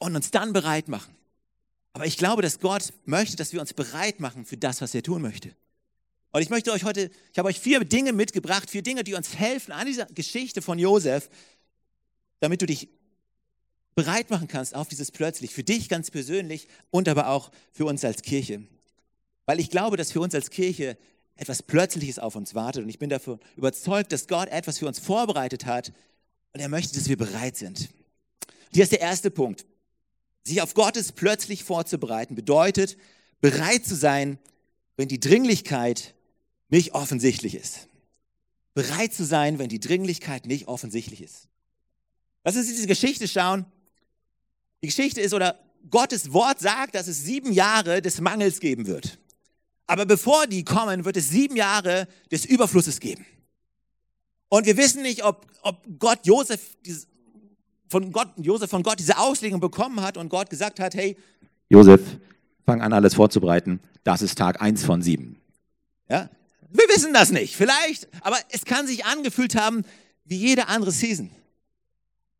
und 0.00 0.16
uns 0.16 0.30
dann 0.30 0.52
bereit 0.52 0.88
machen. 0.88 1.14
Aber 1.92 2.06
ich 2.06 2.16
glaube, 2.16 2.42
dass 2.42 2.60
Gott 2.60 2.92
möchte, 3.04 3.36
dass 3.36 3.52
wir 3.52 3.60
uns 3.60 3.74
bereit 3.74 4.20
machen 4.20 4.44
für 4.44 4.56
das, 4.56 4.80
was 4.80 4.94
er 4.94 5.02
tun 5.02 5.22
möchte. 5.22 5.54
Und 6.32 6.42
ich 6.42 6.50
möchte 6.50 6.70
euch 6.72 6.84
heute, 6.84 7.10
ich 7.32 7.38
habe 7.38 7.48
euch 7.48 7.58
vier 7.58 7.84
Dinge 7.84 8.12
mitgebracht, 8.12 8.70
vier 8.70 8.82
Dinge, 8.82 9.02
die 9.02 9.14
uns 9.14 9.36
helfen 9.36 9.72
an 9.72 9.86
dieser 9.86 10.06
Geschichte 10.06 10.62
von 10.62 10.78
Josef, 10.78 11.28
damit 12.38 12.62
du 12.62 12.66
dich 12.66 12.88
bereit 13.96 14.30
machen 14.30 14.46
kannst 14.46 14.74
auf 14.74 14.88
dieses 14.88 15.10
plötzlich, 15.10 15.52
für 15.52 15.64
dich 15.64 15.88
ganz 15.88 16.10
persönlich 16.10 16.68
und 16.90 17.08
aber 17.08 17.28
auch 17.28 17.50
für 17.72 17.84
uns 17.84 18.04
als 18.04 18.22
Kirche. 18.22 18.62
Weil 19.46 19.58
ich 19.58 19.70
glaube, 19.70 19.96
dass 19.96 20.12
für 20.12 20.20
uns 20.20 20.34
als 20.34 20.50
Kirche 20.50 20.96
etwas 21.34 21.62
Plötzliches 21.62 22.18
auf 22.18 22.36
uns 22.36 22.54
wartet 22.54 22.84
und 22.84 22.88
ich 22.88 22.98
bin 22.98 23.10
davon 23.10 23.40
überzeugt, 23.56 24.12
dass 24.12 24.28
Gott 24.28 24.48
etwas 24.48 24.78
für 24.78 24.86
uns 24.86 25.00
vorbereitet 25.00 25.66
hat 25.66 25.92
und 26.52 26.60
er 26.60 26.68
möchte, 26.68 26.94
dass 26.94 27.08
wir 27.08 27.16
bereit 27.16 27.56
sind. 27.56 27.88
Hier 28.72 28.84
ist 28.84 28.92
der 28.92 29.00
erste 29.00 29.30
Punkt. 29.30 29.64
Sich 30.44 30.62
auf 30.62 30.74
Gottes 30.74 31.12
plötzlich 31.12 31.64
vorzubereiten 31.64 32.34
bedeutet, 32.34 32.96
bereit 33.40 33.84
zu 33.84 33.94
sein, 33.94 34.38
wenn 34.96 35.08
die 35.08 35.20
Dringlichkeit 35.20 36.14
nicht 36.68 36.94
offensichtlich 36.94 37.54
ist. 37.54 37.88
Bereit 38.74 39.12
zu 39.12 39.24
sein, 39.24 39.58
wenn 39.58 39.68
die 39.68 39.80
Dringlichkeit 39.80 40.46
nicht 40.46 40.68
offensichtlich 40.68 41.22
ist. 41.22 41.48
Lass 42.44 42.56
uns 42.56 42.68
diese 42.68 42.86
Geschichte 42.86 43.28
schauen. 43.28 43.66
Die 44.82 44.86
Geschichte 44.86 45.20
ist, 45.20 45.34
oder 45.34 45.58
Gottes 45.90 46.32
Wort 46.32 46.60
sagt, 46.60 46.94
dass 46.94 47.08
es 47.08 47.22
sieben 47.24 47.52
Jahre 47.52 48.02
des 48.02 48.20
Mangels 48.20 48.60
geben 48.60 48.86
wird. 48.86 49.18
Aber 49.86 50.06
bevor 50.06 50.46
die 50.46 50.64
kommen, 50.64 51.04
wird 51.04 51.16
es 51.16 51.28
sieben 51.28 51.56
Jahre 51.56 52.06
des 52.30 52.44
Überflusses 52.44 53.00
geben. 53.00 53.26
Und 54.48 54.66
wir 54.66 54.76
wissen 54.76 55.02
nicht, 55.02 55.24
ob, 55.24 55.46
ob 55.62 55.84
Gott 55.98 56.26
Josef 56.26 56.60
von 57.90 58.12
Gott, 58.12 58.28
Josef 58.36 58.70
von 58.70 58.82
Gott 58.82 59.00
diese 59.00 59.18
Auslegung 59.18 59.60
bekommen 59.60 60.00
hat 60.00 60.16
und 60.16 60.28
Gott 60.28 60.48
gesagt 60.48 60.80
hat, 60.80 60.94
hey, 60.94 61.16
Josef, 61.68 62.00
fang 62.64 62.80
an, 62.80 62.92
alles 62.92 63.14
vorzubereiten. 63.14 63.80
Das 64.04 64.22
ist 64.22 64.38
Tag 64.38 64.62
eins 64.62 64.84
von 64.84 65.02
sieben. 65.02 65.40
Ja? 66.08 66.30
Wir 66.70 66.84
wissen 66.88 67.12
das 67.12 67.30
nicht, 67.30 67.56
vielleicht, 67.56 68.08
aber 68.22 68.38
es 68.50 68.64
kann 68.64 68.86
sich 68.86 69.04
angefühlt 69.04 69.56
haben 69.56 69.82
wie 70.24 70.36
jede 70.36 70.68
andere 70.68 70.92
Season. 70.92 71.30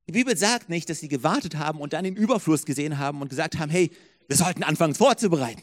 Die 0.07 0.12
Bibel 0.12 0.37
sagt 0.37 0.69
nicht, 0.69 0.88
dass 0.88 1.00
sie 1.00 1.09
gewartet 1.09 1.57
haben 1.57 1.80
und 1.80 1.92
dann 1.92 2.04
den 2.04 2.16
Überfluss 2.16 2.64
gesehen 2.64 2.99
haben 2.99 3.21
und 3.21 3.28
gesagt 3.28 3.59
haben, 3.59 3.71
hey, 3.71 3.90
wir 4.28 4.37
sollten 4.37 4.62
anfangen 4.62 4.95
vorzubereiten. 4.95 5.62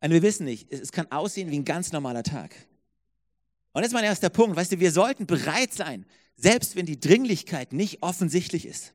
Und 0.00 0.10
wir 0.10 0.22
wissen 0.22 0.44
nicht, 0.44 0.72
es 0.72 0.92
kann 0.92 1.10
aussehen 1.10 1.50
wie 1.50 1.58
ein 1.58 1.64
ganz 1.64 1.90
normaler 1.92 2.22
Tag. 2.22 2.54
Und 3.72 3.82
das 3.82 3.88
ist 3.88 3.94
mein 3.94 4.04
erster 4.04 4.30
Punkt. 4.30 4.56
Weißt 4.56 4.70
du, 4.70 4.78
wir 4.78 4.92
sollten 4.92 5.26
bereit 5.26 5.72
sein, 5.72 6.06
selbst 6.36 6.76
wenn 6.76 6.86
die 6.86 6.98
Dringlichkeit 6.98 7.72
nicht 7.72 8.02
offensichtlich 8.02 8.66
ist. 8.66 8.92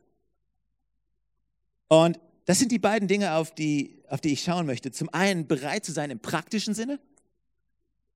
Und 1.87 2.19
das 2.45 2.59
sind 2.59 2.71
die 2.71 2.79
beiden 2.79 3.07
Dinge, 3.07 3.33
auf 3.33 3.53
die, 3.53 4.03
auf 4.07 4.21
die 4.21 4.33
ich 4.33 4.43
schauen 4.43 4.65
möchte. 4.65 4.91
Zum 4.91 5.09
einen 5.13 5.47
bereit 5.47 5.85
zu 5.85 5.91
sein 5.91 6.09
im 6.09 6.19
praktischen 6.19 6.73
Sinne 6.73 6.99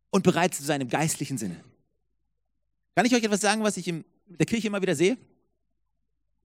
und 0.10 0.24
bereit 0.24 0.53
zu 0.53 0.63
sein 0.63 0.82
im 0.82 0.89
geistlichen 0.89 1.38
Sinne. 1.38 1.63
Kann 2.96 3.06
ich 3.06 3.15
euch 3.15 3.24
etwas 3.24 3.42
sagen, 3.42 3.63
was 3.63 3.77
ich 3.77 3.88
in 3.88 4.06
der 4.27 4.46
Kirche 4.46 4.68
immer 4.68 4.82
wieder 4.82 4.96
sehe? 4.96 5.18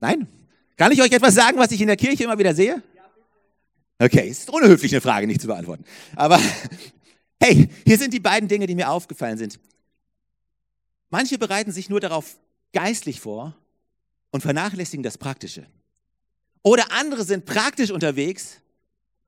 Nein? 0.00 0.26
Kann 0.76 0.92
ich 0.92 1.02
euch 1.02 1.12
etwas 1.12 1.35
sagen, 1.35 1.58
was 1.58 1.70
ich 1.73 1.80
in 1.80 1.87
der 1.87 1.97
Kirche 1.97 2.25
immer 2.25 2.38
wieder 2.38 2.54
sehe? 2.54 2.82
Okay, 3.99 4.28
es 4.28 4.40
ist 4.40 4.50
unhöflich, 4.50 4.92
eine 4.92 5.00
Frage 5.00 5.26
nicht 5.26 5.40
zu 5.40 5.49
beantworten. 5.49 5.85
Aber 6.14 6.40
hey, 7.40 7.68
hier 7.85 7.99
sind 7.99 8.14
die 8.14 8.20
beiden 8.20 8.49
Dinge, 8.49 8.66
die 8.66 8.76
mir 8.76 8.90
aufgefallen 8.90 9.38
sind. 9.38 9.58
Manche 11.11 11.37
bereiten 11.37 11.73
sich 11.73 11.88
nur 11.88 12.00
darauf 12.00 12.38
geistlich 12.72 13.20
vor 13.20 13.56
und 14.30 14.40
vernachlässigen 14.40 15.02
das 15.02 15.18
Praktische. 15.18 15.66
Oder 16.62 16.92
andere 16.92 17.25
sind 17.25 17.44
praktisch 17.44 17.90
unterwegs 17.90 18.60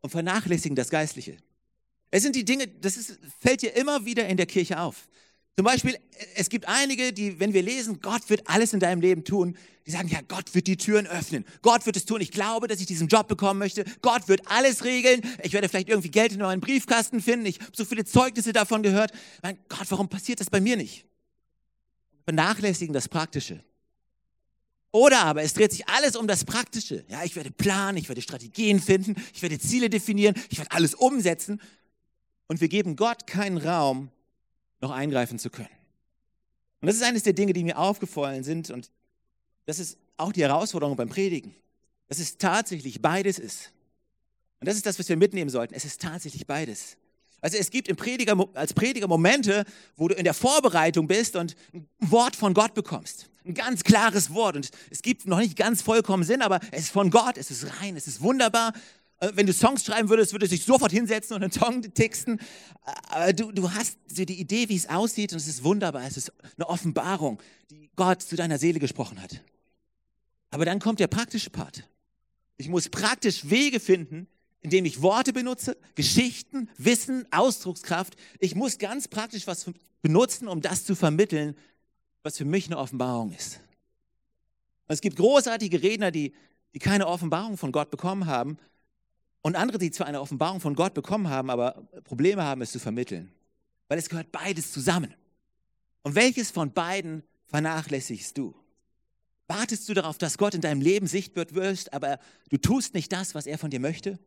und 0.01 0.11
vernachlässigen 0.11 0.77
das 0.77 0.91
Geistliche. 0.91 1.37
Es 2.11 2.23
sind 2.23 2.35
die 2.37 2.45
Dinge, 2.45 2.67
das 2.67 2.97
ist, 2.97 3.19
fällt 3.39 3.63
dir 3.63 3.75
immer 3.77 4.05
wieder 4.05 4.29
in 4.29 4.37
der 4.37 4.47
Kirche 4.47 4.81
auf. 4.81 5.09
Zum 5.57 5.65
Beispiel, 5.65 5.99
es 6.37 6.49
gibt 6.49 6.67
einige, 6.69 7.13
die, 7.13 7.39
wenn 7.39 7.53
wir 7.53 7.63
lesen, 7.63 8.01
Gott 8.01 8.31
wird 8.31 8.49
alles 8.49 8.73
in 8.73 8.81
deinem 8.81 9.01
Leben 9.01 9.25
tun, 9.25 9.57
die 9.87 9.91
sagen, 9.91 10.09
ja, 10.09 10.21
Gott 10.27 10.55
wird 10.55 10.67
die 10.67 10.77
Türen 10.77 11.07
öffnen. 11.07 11.45
Gott 11.63 11.85
wird 11.87 11.97
es 11.97 12.05
tun. 12.05 12.21
Ich 12.21 12.31
glaube, 12.31 12.69
dass 12.69 12.81
ich 12.81 12.87
diesen 12.87 13.09
Job 13.09 13.29
bekommen 13.29 13.59
möchte. 13.59 13.85
Gott 14.01 14.29
wird 14.29 14.43
alles 14.47 14.85
regeln. 14.85 15.21
Ich 15.43 15.53
werde 15.53 15.69
vielleicht 15.69 15.89
irgendwie 15.89 16.11
Geld 16.11 16.33
in 16.33 16.39
meinen 16.39 16.61
Briefkasten 16.61 17.21
finden. 17.21 17.47
Ich 17.47 17.61
habe 17.61 17.73
so 17.75 17.85
viele 17.85 18.05
Zeugnisse 18.05 18.53
davon 18.53 18.83
gehört. 18.83 19.13
Mein 19.43 19.59
Gott, 19.69 19.91
warum 19.91 20.09
passiert 20.09 20.41
das 20.41 20.49
bei 20.49 20.61
mir 20.61 20.77
nicht? 20.77 21.05
Vernachlässigen 22.25 22.93
das 22.93 23.09
Praktische. 23.09 23.63
Oder 24.93 25.25
aber 25.25 25.43
es 25.43 25.55
dreht 25.55 25.71
sich 25.73 25.89
alles 25.89 26.17
um 26.17 26.27
das 26.27 26.45
Praktische. 26.45 27.05
Ja, 27.09 27.23
ich 27.23 27.37
werde 27.37 27.51
planen, 27.51 27.97
ich 27.97 28.09
werde 28.09 28.23
Strategien 28.23 28.81
finden, 28.81 29.15
ich 29.33 29.43
werde 29.43 29.59
Ziele 29.59 29.89
definieren, 29.89 30.35
ich 30.51 30.59
werde 30.59 30.73
alles 30.73 30.95
umsetzen. 30.95 31.61
Und 32.49 32.61
wir 32.61 32.69
geben 32.69 32.97
Gott 32.97 33.27
keinen 33.27 33.59
Raum, 33.59 34.11
noch 34.81 34.91
eingreifen 34.91 35.39
zu 35.39 35.51
können. 35.51 35.69
Und 36.81 36.87
das 36.87 36.97
ist 36.97 37.03
eines 37.03 37.23
der 37.23 37.35
Dinge, 37.35 37.53
die 37.53 37.63
mir 37.63 37.79
aufgefallen 37.79 38.43
sind. 38.43 38.71
Und 38.71 38.91
das 39.67 39.79
ist 39.79 39.99
auch 40.17 40.33
die 40.33 40.43
Herausforderung 40.43 40.97
beim 40.97 41.09
Predigen. 41.09 41.55
Dass 42.09 42.19
es 42.19 42.39
tatsächlich 42.39 43.01
beides 43.01 43.39
ist. 43.39 43.71
Und 44.59 44.67
das 44.67 44.77
ist 44.77 44.87
das, 44.87 44.99
was 44.99 45.09
wir 45.09 45.17
mitnehmen 45.17 45.51
sollten. 45.51 45.75
Es 45.75 45.85
ist 45.85 46.01
tatsächlich 46.01 46.47
beides. 46.47 46.97
Also 47.41 47.57
es 47.57 47.71
gibt 47.71 47.89
im 47.89 47.97
Prediger, 47.97 48.37
als 48.55 48.75
Prediger 48.75 49.09
Momente, 49.09 49.65
wo 49.97 50.09
du 50.09 50.15
in 50.15 50.25
der 50.25 50.35
Vorbereitung 50.35 51.07
bist 51.07 51.37
und 51.37 51.57
ein 51.73 51.89
Wort 52.01 52.37
von 52.37 52.55
Gott 52.55 52.75
bekommst. 52.75 53.31
Ein 53.45 53.55
ganz 53.55 53.83
klares 53.83 54.33
Wort. 54.35 54.57
Und 54.57 54.71
es 54.91 55.03
gibt 55.03 55.27
noch 55.27 55.39
nicht 55.39 55.57
ganz 55.57 55.83
vollkommen 55.83 56.25
Sinn, 56.25 56.43
aber 56.43 56.61
es 56.71 56.85
ist 56.85 56.91
von 56.91 57.11
Gott, 57.11 57.39
es 57.39 57.51
ist 57.51 57.81
rein, 57.81 57.97
es 57.97 58.07
ist 58.07 58.21
wunderbar. 58.21 58.73
Äh, 59.21 59.33
wenn 59.35 59.47
du 59.47 59.53
Songs 59.53 59.85
schreiben 59.85 60.09
würdest, 60.09 60.33
würdest 60.33 60.53
du 60.53 60.57
dich 60.57 60.65
sofort 60.65 60.93
hinsetzen 60.93 61.37
und 61.37 61.43
einen 61.43 61.53
Song 61.53 61.83
texten. 61.95 62.39
Du, 63.37 63.53
du 63.53 63.71
hast 63.73 63.99
die 64.09 64.41
Idee, 64.41 64.69
wie 64.69 64.77
es 64.77 64.89
aussieht 64.89 65.33
und 65.33 65.39
es 65.39 65.47
ist 65.47 65.63
wunderbar. 65.65 66.05
Es 66.07 66.17
ist 66.17 66.33
eine 66.57 66.69
Offenbarung, 66.69 67.41
die 67.71 67.91
Gott 67.97 68.23
zu 68.23 68.37
deiner 68.37 68.59
Seele 68.59 68.79
gesprochen 68.79 69.21
hat. 69.21 69.43
Aber 70.51 70.65
dann 70.65 70.81
kommt 70.81 71.01
der 71.01 71.07
praktische 71.07 71.51
Part. 71.51 71.85
Ich 72.57 72.69
muss 72.69 72.89
praktisch 72.89 73.49
Wege 73.49 73.81
finden, 73.81 74.27
indem 74.63 74.85
ich 74.85 75.03
Worte 75.03 75.33
benutze, 75.33 75.77
Geschichten, 75.95 76.69
Wissen, 76.77 77.27
Ausdruckskraft. 77.33 78.17
Ich 78.39 78.55
muss 78.55 78.79
ganz 78.79 79.09
praktisch 79.09 79.47
was 79.47 79.71
benutzen, 80.03 80.49
um 80.49 80.61
das 80.61 80.85
zu 80.85 80.95
vermitteln, 80.95 81.57
was 82.23 82.37
für 82.37 82.45
mich 82.45 82.67
eine 82.67 82.79
Offenbarung 82.79 83.33
ist. 83.33 83.61
Und 84.87 84.95
es 84.95 85.01
gibt 85.01 85.17
großartige 85.17 85.83
Redner, 85.83 86.11
die, 86.11 86.35
die 86.75 86.79
keine 86.79 87.07
Offenbarung 87.07 87.57
von 87.57 87.73
Gott 87.73 87.91
bekommen 87.91 88.27
haben 88.27 88.59
und 89.43 89.57
andere, 89.57 89.79
die 89.79 89.91
zwar 89.91 90.07
eine 90.07 90.21
Offenbarung 90.21 90.61
von 90.61 90.75
Gott 90.75 90.95
bekommen 90.95 91.29
haben, 91.29 91.49
aber 91.49 91.89
Probleme 92.05 92.43
haben, 92.43 92.61
es 92.61 92.73
zu 92.73 92.79
vermitteln. 92.79 93.33
Weil 93.89 93.99
es 93.99 94.09
gehört 94.09 94.31
beides 94.31 94.73
zusammen. 94.73 95.15
Und 96.03 96.15
welches 96.15 96.51
von 96.51 96.73
beiden 96.73 97.23
vernachlässigst 97.47 98.37
du? 98.37 98.55
Wartest 99.49 99.89
du 99.89 99.95
darauf, 99.95 100.19
dass 100.19 100.39
Gott 100.39 100.55
in 100.55 100.61
deinem 100.61 100.81
Leben 100.81 101.07
sichtbar 101.07 101.47
wird, 101.51 101.93
aber 101.93 102.21
du 102.51 102.59
tust 102.59 102.95
nicht 102.95 103.13
das, 103.13 103.35
was 103.35 103.47
er 103.47 103.59
von 103.59 103.71
dir 103.71 103.81
möchte? 103.81 104.19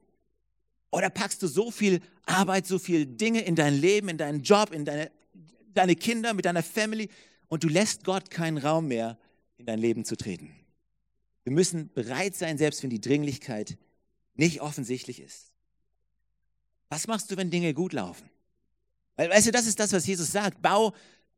Oder 0.93 1.09
packst 1.09 1.41
du 1.41 1.47
so 1.47 1.71
viel 1.71 2.01
Arbeit, 2.27 2.67
so 2.67 2.77
viel 2.77 3.07
Dinge 3.07 3.41
in 3.41 3.55
dein 3.55 3.73
Leben, 3.73 4.09
in 4.09 4.17
deinen 4.19 4.43
Job, 4.43 4.71
in 4.71 4.85
deine, 4.85 5.09
deine 5.73 5.95
Kinder, 5.95 6.35
mit 6.35 6.45
deiner 6.45 6.61
Family 6.61 7.09
und 7.47 7.63
du 7.63 7.67
lässt 7.67 8.03
Gott 8.03 8.29
keinen 8.29 8.59
Raum 8.59 8.89
mehr, 8.89 9.17
in 9.57 9.65
dein 9.65 9.79
Leben 9.79 10.05
zu 10.05 10.15
treten? 10.15 10.51
Wir 11.45 11.51
müssen 11.51 11.91
bereit 11.93 12.35
sein, 12.35 12.59
selbst 12.59 12.83
wenn 12.83 12.91
die 12.91 13.01
Dringlichkeit 13.01 13.79
nicht 14.35 14.61
offensichtlich 14.61 15.19
ist. 15.19 15.51
Was 16.89 17.07
machst 17.07 17.31
du, 17.31 17.37
wenn 17.37 17.49
Dinge 17.49 17.73
gut 17.73 17.93
laufen? 17.93 18.29
Weil, 19.15 19.31
weißt 19.31 19.47
du, 19.47 19.51
das 19.51 19.65
ist 19.65 19.79
das, 19.79 19.93
was 19.93 20.05
Jesus 20.05 20.31
sagt. 20.31 20.61
Bau, 20.61 20.93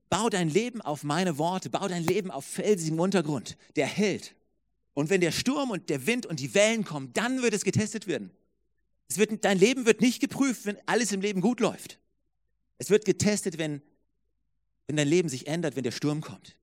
bau 0.09 0.27
dein 0.27 0.49
Leben 0.49 0.81
auf 0.81 1.05
meine 1.05 1.37
Worte, 1.37 1.69
bau 1.69 1.87
dein 1.87 2.03
Leben 2.03 2.29
auf 2.29 2.43
felsigem 2.43 2.99
Untergrund, 2.99 3.55
der 3.77 3.87
hält. 3.87 4.35
Und 4.93 5.09
wenn 5.09 5.21
der 5.21 5.31
Sturm 5.31 5.71
und 5.71 5.89
der 5.89 6.05
Wind 6.07 6.25
und 6.25 6.41
die 6.41 6.53
Wellen 6.53 6.83
kommen, 6.83 7.13
dann 7.13 7.41
wird 7.41 7.53
es 7.53 7.63
getestet 7.63 8.05
werden. 8.05 8.31
Es 9.07 9.17
wird, 9.17 9.43
dein 9.45 9.57
Leben 9.57 9.85
wird 9.85 10.01
nicht 10.01 10.19
geprüft, 10.19 10.65
wenn 10.65 10.77
alles 10.85 11.11
im 11.11 11.21
Leben 11.21 11.41
gut 11.41 11.59
läuft. 11.59 11.99
Es 12.77 12.89
wird 12.89 13.05
getestet, 13.05 13.57
wenn, 13.57 13.81
wenn 14.87 14.97
dein 14.97 15.07
Leben 15.07 15.29
sich 15.29 15.47
ändert, 15.47 15.75
wenn 15.75 15.83
der 15.83 15.91
Sturm 15.91 16.21
kommt. 16.21 16.57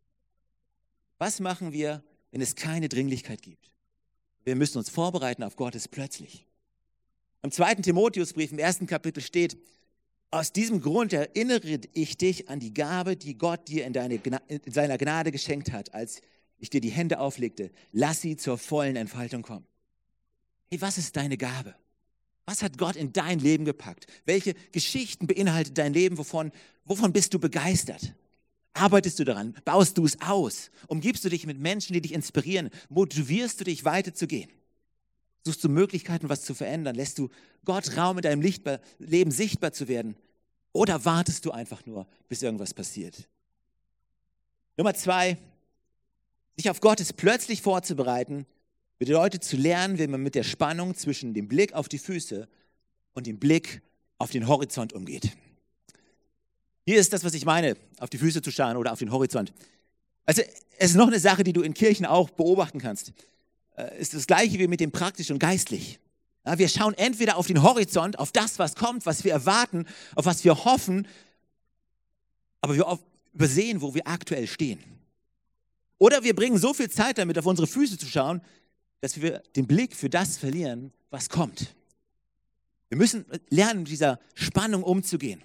Was 1.18 1.40
machen 1.40 1.72
wir, 1.72 2.02
wenn 2.30 2.40
es 2.40 2.56
keine 2.56 2.88
Dringlichkeit 2.88 3.42
gibt? 3.42 3.70
Wir 4.44 4.56
müssen 4.56 4.78
uns 4.78 4.90
vorbereiten 4.90 5.44
auf 5.44 5.56
Gottes 5.56 5.86
plötzlich. 5.86 6.46
Im 7.42 7.52
zweiten 7.52 7.82
Timotheusbrief 7.82 8.52
im 8.52 8.58
ersten 8.58 8.86
Kapitel 8.86 9.20
steht, 9.20 9.56
aus 10.30 10.52
diesem 10.52 10.80
Grund 10.80 11.12
erinnere 11.12 11.80
ich 11.92 12.16
dich 12.16 12.48
an 12.48 12.58
die 12.58 12.72
Gabe, 12.72 13.16
die 13.16 13.36
Gott 13.36 13.68
dir 13.68 13.84
in, 13.84 13.92
deine, 13.92 14.14
in 14.14 14.72
seiner 14.72 14.96
Gnade 14.96 15.30
geschenkt 15.30 15.72
hat, 15.72 15.92
als 15.94 16.22
ich 16.58 16.70
dir 16.70 16.80
die 16.80 16.90
Hände 16.90 17.20
auflegte. 17.20 17.70
Lass 17.92 18.22
sie 18.22 18.36
zur 18.36 18.56
vollen 18.56 18.96
Entfaltung 18.96 19.42
kommen. 19.42 19.66
Hey, 20.70 20.80
was 20.80 20.96
ist 20.96 21.16
deine 21.16 21.36
Gabe? 21.36 21.74
Was 22.46 22.62
hat 22.62 22.76
Gott 22.78 22.96
in 22.96 23.12
dein 23.12 23.38
Leben 23.38 23.64
gepackt? 23.64 24.06
Welche 24.24 24.54
Geschichten 24.72 25.26
beinhaltet 25.26 25.78
dein 25.78 25.92
Leben? 25.92 26.18
Wovon, 26.18 26.50
wovon 26.84 27.12
bist 27.12 27.34
du 27.34 27.38
begeistert? 27.38 28.14
Arbeitest 28.74 29.18
du 29.18 29.24
daran? 29.24 29.54
Baust 29.64 29.98
du 29.98 30.04
es 30.04 30.20
aus? 30.20 30.70
Umgibst 30.88 31.24
du 31.24 31.28
dich 31.28 31.46
mit 31.46 31.58
Menschen, 31.58 31.92
die 31.92 32.00
dich 32.00 32.12
inspirieren? 32.12 32.70
Motivierst 32.88 33.60
du 33.60 33.64
dich 33.64 33.84
weiterzugehen? 33.84 34.50
Suchst 35.44 35.62
du 35.62 35.68
Möglichkeiten, 35.68 36.28
was 36.28 36.42
zu 36.42 36.54
verändern? 36.54 36.94
Lässt 36.94 37.18
du 37.18 37.28
Gott 37.64 37.96
Raum 37.96 38.18
in 38.18 38.22
deinem 38.22 38.42
Lichtbar 38.42 38.80
Leben 38.98 39.30
sichtbar 39.30 39.72
zu 39.72 39.88
werden? 39.88 40.16
Oder 40.72 41.04
wartest 41.04 41.44
du 41.44 41.50
einfach 41.50 41.84
nur, 41.84 42.06
bis 42.28 42.42
irgendwas 42.42 42.72
passiert? 42.72 43.28
Nummer 44.76 44.94
zwei, 44.94 45.36
sich 46.56 46.70
auf 46.70 46.80
Gottes 46.80 47.12
plötzlich 47.12 47.60
vorzubereiten, 47.60 48.46
bedeutet 49.04 49.42
zu 49.42 49.56
lernen, 49.56 49.98
wie 49.98 50.06
man 50.06 50.22
mit 50.22 50.34
der 50.34 50.44
Spannung 50.44 50.94
zwischen 50.94 51.34
dem 51.34 51.48
Blick 51.48 51.72
auf 51.72 51.88
die 51.88 51.98
Füße 51.98 52.48
und 53.14 53.26
dem 53.26 53.38
Blick 53.38 53.82
auf 54.18 54.30
den 54.30 54.46
Horizont 54.46 54.92
umgeht. 54.92 55.32
Hier 56.84 56.98
ist 56.98 57.12
das, 57.12 57.24
was 57.24 57.34
ich 57.34 57.44
meine, 57.44 57.76
auf 57.98 58.10
die 58.10 58.18
Füße 58.18 58.42
zu 58.42 58.50
schauen 58.50 58.76
oder 58.76 58.92
auf 58.92 58.98
den 58.98 59.10
Horizont. 59.10 59.52
Also 60.24 60.42
es 60.78 60.90
ist 60.90 60.96
noch 60.96 61.08
eine 61.08 61.18
Sache, 61.18 61.42
die 61.42 61.52
du 61.52 61.62
in 61.62 61.74
Kirchen 61.74 62.06
auch 62.06 62.30
beobachten 62.30 62.78
kannst. 62.78 63.12
äh, 63.76 64.00
ist 64.00 64.14
das 64.14 64.26
gleiche 64.26 64.58
wie 64.58 64.68
mit 64.68 64.80
dem 64.80 64.92
praktisch 64.92 65.30
und 65.30 65.38
geistlich. 65.38 65.98
Wir 66.56 66.68
schauen 66.68 66.94
entweder 66.94 67.36
auf 67.36 67.46
den 67.46 67.62
Horizont, 67.62 68.18
auf 68.18 68.32
das, 68.32 68.58
was 68.58 68.74
kommt, 68.74 69.06
was 69.06 69.22
wir 69.22 69.32
erwarten, 69.32 69.86
auf 70.16 70.26
was 70.26 70.42
wir 70.42 70.64
hoffen, 70.64 71.06
aber 72.60 72.74
wir 72.74 72.98
übersehen, 73.32 73.80
wo 73.80 73.94
wir 73.94 74.06
aktuell 74.08 74.48
stehen. 74.48 74.80
Oder 75.98 76.24
wir 76.24 76.34
bringen 76.34 76.58
so 76.58 76.74
viel 76.74 76.90
Zeit 76.90 77.18
damit, 77.18 77.38
auf 77.38 77.46
unsere 77.46 77.68
Füße 77.68 77.96
zu 77.96 78.06
schauen, 78.06 78.40
dass 79.02 79.20
wir 79.20 79.42
den 79.56 79.66
Blick 79.66 79.96
für 79.96 80.08
das 80.08 80.38
verlieren, 80.38 80.92
was 81.10 81.28
kommt. 81.28 81.74
Wir 82.88 82.96
müssen 82.96 83.26
lernen, 83.50 83.80
mit 83.80 83.90
dieser 83.90 84.20
Spannung 84.34 84.84
umzugehen. 84.84 85.42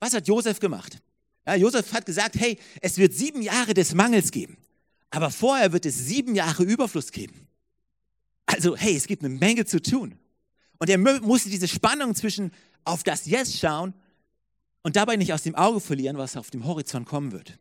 Was 0.00 0.12
hat 0.12 0.26
Josef 0.26 0.58
gemacht? 0.58 0.98
Ja, 1.46 1.54
Josef 1.54 1.92
hat 1.92 2.04
gesagt, 2.04 2.34
hey, 2.34 2.58
es 2.80 2.98
wird 2.98 3.14
sieben 3.14 3.42
Jahre 3.42 3.74
des 3.74 3.94
Mangels 3.94 4.32
geben, 4.32 4.56
aber 5.10 5.30
vorher 5.30 5.72
wird 5.72 5.86
es 5.86 5.96
sieben 5.96 6.34
Jahre 6.34 6.64
Überfluss 6.64 7.12
geben. 7.12 7.46
Also, 8.44 8.76
hey, 8.76 8.96
es 8.96 9.06
gibt 9.06 9.24
eine 9.24 9.32
Menge 9.32 9.64
zu 9.64 9.80
tun. 9.80 10.18
Und 10.78 10.90
er 10.90 10.98
musste 10.98 11.48
diese 11.48 11.68
Spannung 11.68 12.14
zwischen 12.14 12.50
auf 12.84 13.04
das 13.04 13.26
Jetzt 13.26 13.56
schauen 13.56 13.94
und 14.82 14.96
dabei 14.96 15.16
nicht 15.16 15.32
aus 15.32 15.42
dem 15.42 15.54
Auge 15.54 15.80
verlieren, 15.80 16.18
was 16.18 16.36
auf 16.36 16.50
dem 16.50 16.64
Horizont 16.64 17.06
kommen 17.06 17.30
wird. 17.30 17.56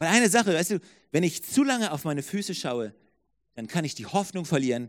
Weil 0.00 0.08
eine 0.08 0.28
Sache, 0.28 0.54
weißt 0.54 0.72
du, 0.72 0.80
wenn 1.12 1.22
ich 1.22 1.44
zu 1.44 1.62
lange 1.62 1.92
auf 1.92 2.04
meine 2.04 2.22
Füße 2.22 2.54
schaue, 2.54 2.94
dann 3.58 3.66
kann 3.66 3.84
ich 3.84 3.96
die 3.96 4.06
Hoffnung 4.06 4.44
verlieren. 4.44 4.88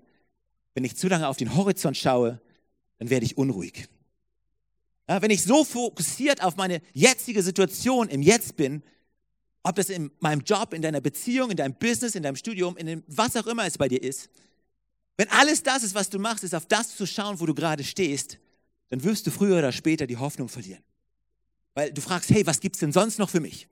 Wenn 0.76 0.84
ich 0.84 0.96
zu 0.96 1.08
lange 1.08 1.28
auf 1.28 1.38
den 1.38 1.56
Horizont 1.56 1.98
schaue, 1.98 2.40
dann 3.00 3.10
werde 3.10 3.26
ich 3.26 3.36
unruhig. 3.36 3.90
Ja, 5.08 5.24
wenn 5.24 5.32
ich 5.32 5.42
so 5.42 5.64
fokussiert 5.64 6.44
auf 6.44 6.56
meine 6.56 6.80
jetzige 6.94 7.42
Situation 7.42 8.10
im 8.10 8.22
Jetzt 8.22 8.58
bin, 8.58 8.84
ob 9.64 9.76
das 9.76 9.90
in 9.90 10.12
meinem 10.20 10.42
Job, 10.42 10.76
in 10.76 10.84
deiner 10.84 11.02
Beziehung, 11.02 11.50
in 11.50 11.58
deinem 11.58 11.74
Business, 11.74 12.14
in 12.14 12.22
deinem 12.22 12.36
Studium, 12.36 12.78
in 12.78 12.86
dem, 12.86 13.04
was 13.08 13.36
auch 13.36 13.48
immer 13.48 13.66
es 13.66 13.76
bei 13.76 13.88
dir 13.88 14.04
ist, 14.04 14.30
wenn 15.18 15.30
alles 15.30 15.64
das 15.64 15.82
ist, 15.82 15.96
was 15.96 16.12
du 16.12 16.20
machst, 16.20 16.44
ist 16.44 16.54
auf 16.54 16.68
das 16.68 16.96
zu 16.96 17.08
schauen, 17.08 17.40
wo 17.40 17.48
du 17.48 17.56
gerade 17.56 17.84
stehst, 17.84 18.38
dann 18.90 19.04
wirst 19.04 19.26
du 19.26 19.32
früher 19.32 19.58
oder 19.58 19.72
später 19.72 20.06
die 20.06 20.18
Hoffnung 20.18 20.48
verlieren. 20.48 20.84
Weil 21.74 21.92
du 21.92 22.02
fragst, 22.02 22.30
hey, 22.30 22.46
was 22.46 22.60
gibt 22.60 22.76
es 22.76 22.82
denn 22.82 22.92
sonst 22.92 23.18
noch 23.18 23.32
für 23.32 23.40
mich? 23.40 23.68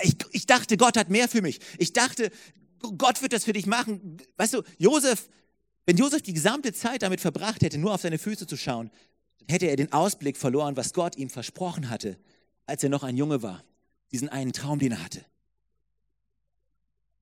Ich, 0.00 0.16
ich 0.32 0.46
dachte, 0.46 0.78
Gott 0.78 0.96
hat 0.96 1.10
mehr 1.10 1.28
für 1.28 1.42
mich. 1.42 1.60
Ich 1.76 1.92
dachte, 1.92 2.30
Gott 2.92 3.22
wird 3.22 3.32
das 3.32 3.44
für 3.44 3.52
dich 3.52 3.66
machen. 3.66 4.18
Weißt 4.36 4.54
du, 4.54 4.62
Josef, 4.78 5.28
wenn 5.86 5.96
Josef 5.96 6.22
die 6.22 6.32
gesamte 6.32 6.72
Zeit 6.72 7.02
damit 7.02 7.20
verbracht 7.20 7.62
hätte, 7.62 7.78
nur 7.78 7.94
auf 7.94 8.00
seine 8.00 8.18
Füße 8.18 8.46
zu 8.46 8.56
schauen, 8.56 8.90
hätte 9.48 9.66
er 9.66 9.76
den 9.76 9.92
Ausblick 9.92 10.36
verloren, 10.36 10.76
was 10.76 10.92
Gott 10.92 11.16
ihm 11.16 11.30
versprochen 11.30 11.90
hatte, 11.90 12.18
als 12.66 12.82
er 12.82 12.88
noch 12.88 13.02
ein 13.02 13.16
Junge 13.16 13.42
war. 13.42 13.64
Diesen 14.12 14.28
einen 14.28 14.52
Traum, 14.52 14.78
den 14.78 14.92
er 14.92 15.04
hatte. 15.04 15.24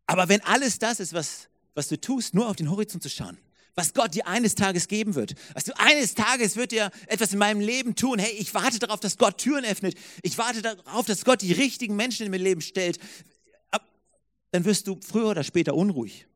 Aber 0.07 0.29
wenn 0.29 0.43
alles 0.43 0.79
das 0.79 1.01
ist, 1.01 1.13
was, 1.13 1.49
was 1.75 1.89
du 1.89 2.01
tust, 2.01 2.35
nur 2.35 2.49
auf 2.49 2.57
den 2.57 2.71
Horizont 2.71 3.03
zu 3.03 3.09
schauen, 3.09 3.39
was 3.75 3.93
Gott 3.93 4.15
dir 4.15 4.27
eines 4.27 4.55
Tages 4.55 4.87
geben 4.87 5.15
wird. 5.15 5.35
Weißt 5.55 5.69
du, 5.69 5.79
eines 5.79 6.15
Tages 6.15 6.57
wird 6.57 6.73
er 6.73 6.91
etwas 7.07 7.33
in 7.33 7.39
meinem 7.39 7.61
Leben 7.61 7.97
tun. 7.97 8.19
Hey, 8.19 8.33
ich 8.39 8.55
warte 8.55 8.79
darauf, 8.79 9.01
dass 9.01 9.19
Gott 9.19 9.39
Türen 9.39 9.65
öffnet. 9.65 9.97
Ich 10.23 10.39
warte 10.39 10.63
darauf, 10.63 11.07
dass 11.07 11.25
Gott 11.25 11.43
die 11.43 11.53
richtigen 11.53 11.97
Menschen 11.97 12.25
in 12.25 12.31
mein 12.31 12.41
Leben 12.41 12.61
stellt. 12.61 12.99
Dann 14.55 14.65
wirst 14.65 14.87
du 14.87 15.01
früher 15.03 15.31
oder 15.31 15.43
später 15.43 15.75
unruhig. 15.75 16.29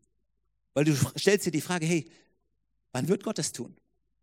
Weil 0.74 0.86
du 0.86 0.96
stellst 1.16 1.46
dir 1.46 1.52
die 1.52 1.60
Frage, 1.60 1.86
hey, 1.86 2.04
wann 2.90 3.06
wird 3.06 3.22
Gott 3.22 3.38
das 3.38 3.52
tun? 3.52 3.76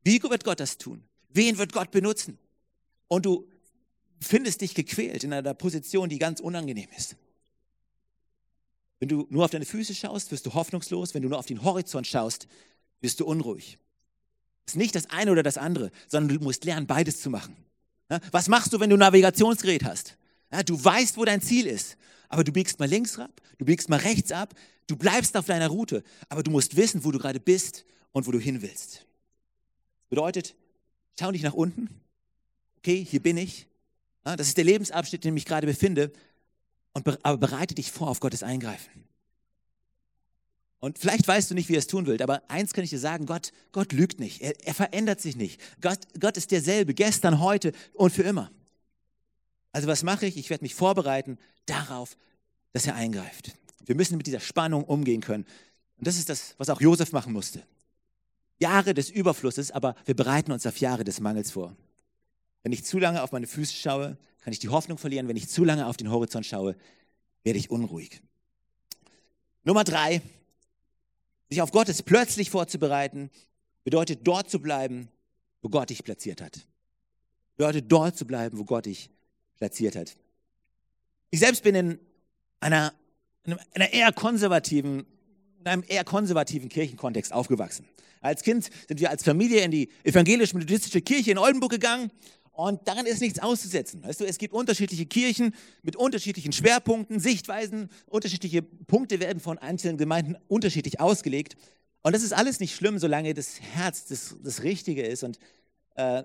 Wie 0.04 0.22
wird 0.22 0.44
Gott 0.44 0.60
das 0.60 0.78
tun? 0.78 1.02
Wen 1.30 1.58
wird 1.58 1.72
Gott 1.72 1.92
benutzen? 1.92 2.38
Und 3.08 3.26
du 3.26 3.48
findest 4.20 4.60
dich 4.60 4.76
gequält 4.76 5.24
in 5.24 5.32
einer 5.32 5.54
Position, 5.54 6.10
die 6.10 6.20
ganz 6.20 6.42
unangenehm 6.42 6.90
ist. 6.98 7.16
Wenn 9.00 9.08
du 9.08 9.28
nur 9.30 9.46
auf 9.46 9.52
deine 9.52 9.64
Füße 9.64 9.96
schaust, 9.96 10.30
wirst 10.30 10.46
du 10.46 10.54
hoffnungslos. 10.54 11.14
Wenn 11.14 11.22
du 11.22 11.30
nur 11.30 11.40
auf 11.40 11.46
den 11.46 11.64
Horizont 11.64 12.06
schaust, 12.06 12.50
wirst 13.00 13.22
du 13.22 13.26
unruhig. 13.26 13.78
Es 14.66 14.74
ist 14.74 14.78
nicht 14.78 14.96
das 14.96 15.10
eine 15.10 15.32
oder 15.32 15.42
das 15.42 15.58
andere, 15.58 15.90
sondern 16.10 16.38
du 16.38 16.44
musst 16.44 16.66
lernen, 16.66 16.86
beides 16.86 17.22
zu 17.22 17.30
machen. 17.30 17.56
Was 18.34 18.50
machst 18.50 18.74
du, 18.74 18.82
wenn 18.82 18.90
du 18.90 18.98
ein 18.98 19.00
Navigationsgerät 19.00 19.86
hast? 19.86 20.18
Du 20.66 20.84
weißt, 20.84 21.16
wo 21.16 21.24
dein 21.24 21.42
Ziel 21.42 21.66
ist, 21.66 21.96
aber 22.30 22.44
du 22.44 22.52
biegst 22.52 22.80
mal 22.80 22.88
links 22.88 23.18
ab, 23.20 23.42
du 23.58 23.66
biegst 23.66 23.90
mal 23.90 24.00
rechts 24.00 24.32
ab, 24.32 24.54
du 24.88 24.96
bleibst 24.96 25.36
auf 25.38 25.46
deiner 25.46 25.68
Route, 25.68 26.04
aber 26.30 26.44
du 26.44 26.52
musst 26.52 26.76
wissen, 26.76 27.04
wo 27.04 27.12
du 27.12 27.20
gerade 27.20 27.40
bist 27.40 27.86
und 28.12 28.28
wo 28.28 28.32
du 28.32 28.40
hin 28.40 28.62
willst. 28.62 29.06
Bedeutet, 30.10 30.56
schau 31.20 31.32
nicht 31.32 31.44
nach 31.44 31.54
unten. 31.54 31.90
Okay, 32.78 33.04
hier 33.04 33.22
bin 33.22 33.38
ich. 33.38 33.68
Das 34.24 34.48
ist 34.48 34.58
der 34.58 34.64
Lebensabschnitt, 34.64 35.24
in 35.26 35.32
dem 35.32 35.38
ich 35.38 35.46
gerade 35.46 35.68
befinde. 35.68 36.12
aber 36.94 37.38
bereite 37.38 37.76
dich 37.76 37.92
vor 37.92 38.08
auf 38.10 38.20
Gottes 38.20 38.44
Eingreifen. 38.44 39.06
Und 40.80 41.00
vielleicht 41.00 41.28
weißt 41.28 41.50
du 41.50 41.56
nicht, 41.56 41.68
wie 41.70 41.74
er 41.74 41.80
es 41.80 41.88
tun 41.88 42.06
will, 42.06 42.22
aber 42.22 42.44
eins 42.48 42.74
kann 42.74 42.84
ich 42.84 42.92
dir 42.92 43.00
sagen, 43.00 43.26
Gott, 43.26 43.52
Gott 43.72 43.92
lügt 43.92 44.20
nicht. 44.20 44.42
Er, 44.42 44.54
er 44.66 44.76
verändert 44.76 45.20
sich 45.20 45.36
nicht. 45.36 45.60
Gott, 45.82 46.00
Gott 46.20 46.38
ist 46.38 46.52
derselbe, 46.52 46.94
gestern, 46.94 47.40
heute 47.40 47.72
und 47.94 48.12
für 48.12 48.22
immer. 48.22 48.52
Also 49.72 49.88
was 49.88 50.04
mache 50.04 50.28
ich? 50.28 50.38
Ich 50.38 50.50
werde 50.50 50.64
mich 50.64 50.76
vorbereiten 50.76 51.38
darauf, 51.66 52.18
dass 52.74 52.88
er 52.88 52.96
eingreift. 52.96 53.54
Wir 53.86 53.96
müssen 53.96 54.18
mit 54.18 54.28
dieser 54.28 54.40
Spannung 54.40 54.84
umgehen 54.84 55.22
können. 55.22 55.46
Und 55.98 56.08
das 56.08 56.18
ist 56.18 56.30
das, 56.30 56.56
was 56.58 56.70
auch 56.70 56.82
Josef 56.82 57.12
machen 57.12 57.34
musste. 57.34 57.64
Jahre 58.60 58.94
des 58.94 59.10
Überflusses, 59.10 59.72
aber 59.72 59.96
wir 60.06 60.16
bereiten 60.16 60.52
uns 60.52 60.66
auf 60.66 60.78
Jahre 60.78 61.04
des 61.04 61.20
Mangels 61.20 61.52
vor. 61.52 61.76
Wenn 62.64 62.72
ich 62.72 62.84
zu 62.84 63.00
lange 63.00 63.22
auf 63.22 63.32
meine 63.32 63.48
Füße 63.48 63.74
schaue, 63.74 64.18
kann 64.42 64.54
ich 64.54 64.60
die 64.60 64.70
Hoffnung 64.70 64.98
verlieren. 64.98 65.28
Wenn 65.28 65.38
ich 65.38 65.50
zu 65.50 65.64
lange 65.64 65.88
auf 65.88 65.98
den 65.98 66.10
Horizont 66.10 66.46
schaue, 66.46 66.76
werde 67.44 67.60
ich 67.60 67.70
unruhig. 67.70 68.22
Nummer 69.64 69.84
drei, 69.84 70.22
sich 71.50 71.62
auf 71.62 71.72
Gottes 71.72 72.04
plötzlich 72.04 72.50
vorzubereiten, 72.50 73.30
bedeutet 73.84 74.20
dort 74.24 74.50
zu 74.50 74.60
bleiben, 74.60 75.10
wo 75.62 75.70
Gott 75.70 75.90
dich 75.90 76.04
platziert 76.04 76.42
hat. 76.42 76.66
Bedeutet 77.56 77.92
dort 77.92 78.18
zu 78.18 78.26
bleiben, 78.26 78.58
wo 78.58 78.66
Gott 78.66 78.86
dich 78.86 79.10
platziert 79.58 79.96
hat. 79.96 80.16
Ich 81.32 81.40
selbst 81.40 81.64
bin 81.64 81.76
in 81.76 82.00
einer, 82.60 82.94
in 83.46 83.58
einer 83.74 83.92
eher 83.92 84.12
konservativen, 84.12 85.06
in 85.60 85.68
einem 85.68 85.84
eher 85.88 86.04
konservativen 86.04 86.70
Kirchenkontext 86.70 87.34
aufgewachsen. 87.34 87.86
Als 88.22 88.42
Kind 88.42 88.70
sind 88.88 89.00
wir 89.00 89.10
als 89.10 89.24
Familie 89.24 89.62
in 89.62 89.72
die 89.72 89.90
evangelisch-methodistische 90.04 91.02
Kirche 91.02 91.32
in 91.32 91.38
Oldenburg 91.38 91.72
gegangen 91.72 92.12
und 92.56 92.88
daran 92.88 93.06
ist 93.06 93.22
nichts 93.22 93.40
auszusetzen. 93.40 94.02
Weißt 94.02 94.22
du, 94.22 94.26
es 94.26 94.38
gibt 94.38 94.54
unterschiedliche 94.54 95.06
Kirchen 95.06 95.54
mit 95.84 95.98
unterschiedlichen 95.98 96.54
Schwerpunkten, 96.54 97.20
Sichtweisen, 97.20 97.90
unterschiedliche 98.06 98.62
Punkte 98.62 99.20
werden 99.20 99.42
von 99.42 99.58
einzelnen 99.58 99.98
Gemeinden 99.98 100.38
unterschiedlich 100.48 101.02
ausgelegt. 101.02 101.58
Und 102.02 102.16
das 102.16 102.24
ist 102.24 102.34
alles 102.34 102.62
nicht 102.62 102.74
schlimm, 102.74 102.98
solange 102.98 103.34
das 103.34 103.60
Herz 103.60 104.06
das, 104.06 104.38
das 104.42 104.64
Richtige 104.64 105.04
ist 105.04 105.24
und 105.24 105.38
äh, 105.96 106.24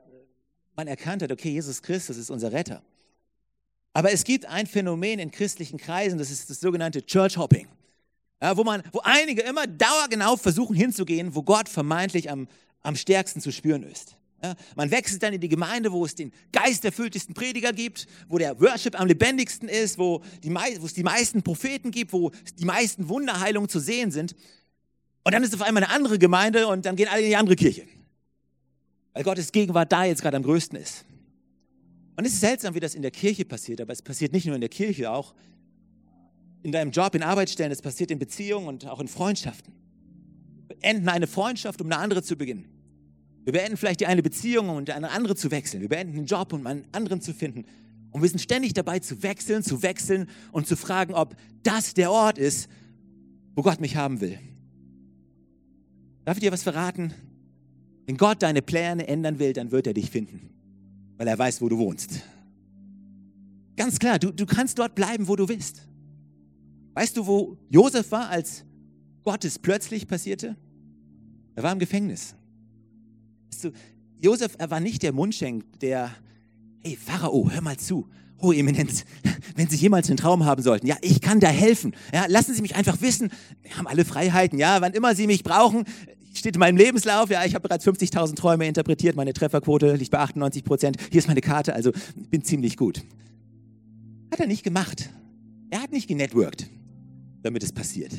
man 0.76 0.86
erkannt 0.86 1.22
hat, 1.22 1.32
okay, 1.32 1.50
Jesus 1.50 1.82
Christus 1.82 2.16
ist 2.16 2.30
unser 2.30 2.52
Retter. 2.52 2.82
Aber 3.92 4.12
es 4.12 4.24
gibt 4.24 4.46
ein 4.46 4.66
Phänomen 4.66 5.18
in 5.18 5.30
christlichen 5.30 5.78
Kreisen, 5.78 6.18
das 6.18 6.30
ist 6.30 6.48
das 6.48 6.60
sogenannte 6.60 7.04
Church 7.04 7.36
Hopping, 7.36 7.66
ja, 8.40 8.56
wo, 8.56 8.64
man, 8.64 8.82
wo 8.92 9.00
einige 9.02 9.42
immer 9.42 9.66
dauergenau 9.66 10.36
versuchen 10.36 10.76
hinzugehen, 10.76 11.34
wo 11.34 11.42
Gott 11.42 11.68
vermeintlich 11.68 12.30
am, 12.30 12.48
am 12.82 12.96
stärksten 12.96 13.40
zu 13.40 13.50
spüren 13.50 13.82
ist. 13.82 14.16
Ja, 14.42 14.54
man 14.74 14.90
wechselt 14.90 15.22
dann 15.22 15.34
in 15.34 15.40
die 15.40 15.48
Gemeinde, 15.48 15.92
wo 15.92 16.04
es 16.04 16.14
den 16.14 16.32
geisterfülltesten 16.52 17.34
Prediger 17.34 17.74
gibt, 17.74 18.06
wo 18.26 18.38
der 18.38 18.58
Worship 18.58 18.98
am 18.98 19.06
lebendigsten 19.06 19.68
ist, 19.68 19.98
wo, 19.98 20.22
die, 20.42 20.50
wo 20.50 20.86
es 20.86 20.94
die 20.94 21.02
meisten 21.02 21.42
Propheten 21.42 21.90
gibt, 21.90 22.14
wo 22.14 22.30
die 22.58 22.64
meisten 22.64 23.10
Wunderheilungen 23.10 23.68
zu 23.68 23.80
sehen 23.80 24.10
sind. 24.10 24.34
Und 25.24 25.34
dann 25.34 25.42
ist 25.42 25.54
auf 25.54 25.60
einmal 25.60 25.84
eine 25.84 25.92
andere 25.92 26.18
Gemeinde 26.18 26.68
und 26.68 26.86
dann 26.86 26.96
gehen 26.96 27.08
alle 27.08 27.20
in 27.20 27.28
die 27.28 27.36
andere 27.36 27.56
Kirche. 27.56 27.86
Weil 29.12 29.24
Gottes 29.24 29.52
Gegenwart 29.52 29.92
da 29.92 30.04
jetzt 30.04 30.22
gerade 30.22 30.38
am 30.38 30.42
größten 30.42 30.78
ist. 30.78 31.04
Und 32.20 32.26
es 32.26 32.34
ist 32.34 32.40
seltsam, 32.40 32.74
wie 32.74 32.80
das 32.80 32.94
in 32.94 33.00
der 33.00 33.12
Kirche 33.12 33.46
passiert, 33.46 33.80
aber 33.80 33.94
es 33.94 34.02
passiert 34.02 34.34
nicht 34.34 34.44
nur 34.44 34.54
in 34.54 34.60
der 34.60 34.68
Kirche, 34.68 35.10
auch 35.10 35.32
in 36.62 36.70
deinem 36.70 36.90
Job, 36.90 37.14
in 37.14 37.22
Arbeitsstellen, 37.22 37.72
es 37.72 37.80
passiert 37.80 38.10
in 38.10 38.18
Beziehungen 38.18 38.68
und 38.68 38.86
auch 38.86 39.00
in 39.00 39.08
Freundschaften. 39.08 39.72
Wir 40.68 40.76
enden 40.82 41.08
eine 41.08 41.26
Freundschaft, 41.26 41.80
um 41.80 41.86
eine 41.86 41.96
andere 41.96 42.22
zu 42.22 42.36
beginnen. 42.36 42.66
Wir 43.44 43.54
beenden 43.54 43.78
vielleicht 43.78 44.00
die 44.00 44.06
eine 44.06 44.22
Beziehung, 44.22 44.68
um 44.68 44.76
eine 44.76 45.10
andere 45.10 45.34
zu 45.34 45.50
wechseln. 45.50 45.80
Wir 45.80 45.88
beenden 45.88 46.12
den 46.12 46.26
Job, 46.26 46.52
um 46.52 46.66
einen 46.66 46.84
anderen 46.92 47.22
zu 47.22 47.32
finden. 47.32 47.64
Und 48.10 48.20
wir 48.20 48.28
sind 48.28 48.40
ständig 48.40 48.74
dabei 48.74 48.98
zu 48.98 49.22
wechseln, 49.22 49.62
zu 49.62 49.82
wechseln 49.82 50.28
und 50.52 50.66
zu 50.66 50.76
fragen, 50.76 51.14
ob 51.14 51.34
das 51.62 51.94
der 51.94 52.12
Ort 52.12 52.36
ist, 52.36 52.68
wo 53.54 53.62
Gott 53.62 53.80
mich 53.80 53.96
haben 53.96 54.20
will. 54.20 54.38
Darf 56.26 56.36
ich 56.36 56.42
dir 56.42 56.52
was 56.52 56.64
verraten? 56.64 57.14
Wenn 58.04 58.18
Gott 58.18 58.42
deine 58.42 58.60
Pläne 58.60 59.08
ändern 59.08 59.38
will, 59.38 59.54
dann 59.54 59.70
wird 59.70 59.86
er 59.86 59.94
dich 59.94 60.10
finden, 60.10 60.50
weil 61.20 61.28
er 61.28 61.38
weiß, 61.38 61.60
wo 61.60 61.68
du 61.68 61.76
wohnst. 61.76 62.22
Ganz 63.76 63.98
klar, 63.98 64.18
du, 64.18 64.32
du 64.32 64.46
kannst 64.46 64.78
dort 64.78 64.94
bleiben, 64.94 65.28
wo 65.28 65.36
du 65.36 65.50
willst. 65.50 65.86
Weißt 66.94 67.14
du, 67.14 67.26
wo 67.26 67.58
Josef 67.68 68.10
war, 68.10 68.30
als 68.30 68.64
Gottes 69.22 69.58
plötzlich 69.58 70.08
passierte? 70.08 70.56
Er 71.56 71.62
war 71.62 71.72
im 71.72 71.78
Gefängnis. 71.78 72.34
Weißt 73.50 73.64
du, 73.64 73.72
Josef, 74.18 74.54
er 74.56 74.70
war 74.70 74.80
nicht 74.80 75.02
der 75.02 75.12
Mundschenk, 75.12 75.78
der, 75.80 76.10
hey 76.82 76.96
Pharao, 76.96 77.50
hör 77.50 77.60
mal 77.60 77.76
zu, 77.76 78.08
Oh, 78.38 78.52
Eminenz, 78.52 79.04
wenn 79.56 79.68
Sie 79.68 79.76
jemals 79.76 80.08
einen 80.08 80.16
Traum 80.16 80.46
haben 80.46 80.62
sollten, 80.62 80.86
ja, 80.86 80.96
ich 81.02 81.20
kann 81.20 81.38
da 81.38 81.48
helfen. 81.48 81.94
Ja, 82.14 82.24
lassen 82.28 82.54
Sie 82.54 82.62
mich 82.62 82.76
einfach 82.76 83.02
wissen, 83.02 83.30
wir 83.60 83.76
haben 83.76 83.86
alle 83.86 84.06
Freiheiten, 84.06 84.58
ja, 84.58 84.80
wann 84.80 84.94
immer 84.94 85.14
Sie 85.14 85.26
mich 85.26 85.44
brauchen, 85.44 85.84
steht 86.40 86.56
in 86.56 86.60
meinem 86.60 86.76
Lebenslauf, 86.76 87.30
ja, 87.30 87.44
ich 87.44 87.54
habe 87.54 87.68
bereits 87.68 87.86
50.000 87.86 88.34
Träume 88.34 88.66
interpretiert, 88.66 89.14
meine 89.14 89.32
Trefferquote 89.32 89.94
liegt 89.94 90.10
bei 90.10 90.18
98 90.18 90.64
Prozent, 90.64 90.96
hier 91.10 91.18
ist 91.20 91.28
meine 91.28 91.40
Karte, 91.40 91.74
also 91.74 91.92
ich 91.92 92.28
bin 92.28 92.42
ziemlich 92.42 92.76
gut. 92.76 93.02
Hat 94.32 94.40
er 94.40 94.46
nicht 94.46 94.64
gemacht. 94.64 95.10
Er 95.70 95.82
hat 95.82 95.92
nicht 95.92 96.08
genetworked, 96.08 96.68
damit 97.42 97.62
es 97.62 97.72
passiert. 97.72 98.12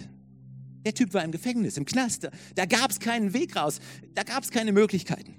Der 0.86 0.94
Typ 0.94 1.14
war 1.14 1.24
im 1.24 1.32
Gefängnis, 1.32 1.78
im 1.78 1.86
Knast, 1.86 2.24
da, 2.24 2.30
da 2.56 2.66
gab 2.66 2.92
es 2.92 3.00
keinen 3.00 3.34
Weg 3.34 3.56
raus, 3.56 3.80
da 4.16 4.24
gab 4.24 4.44
es 4.44 4.50
keine 4.50 4.72
Möglichkeiten. 4.72 5.36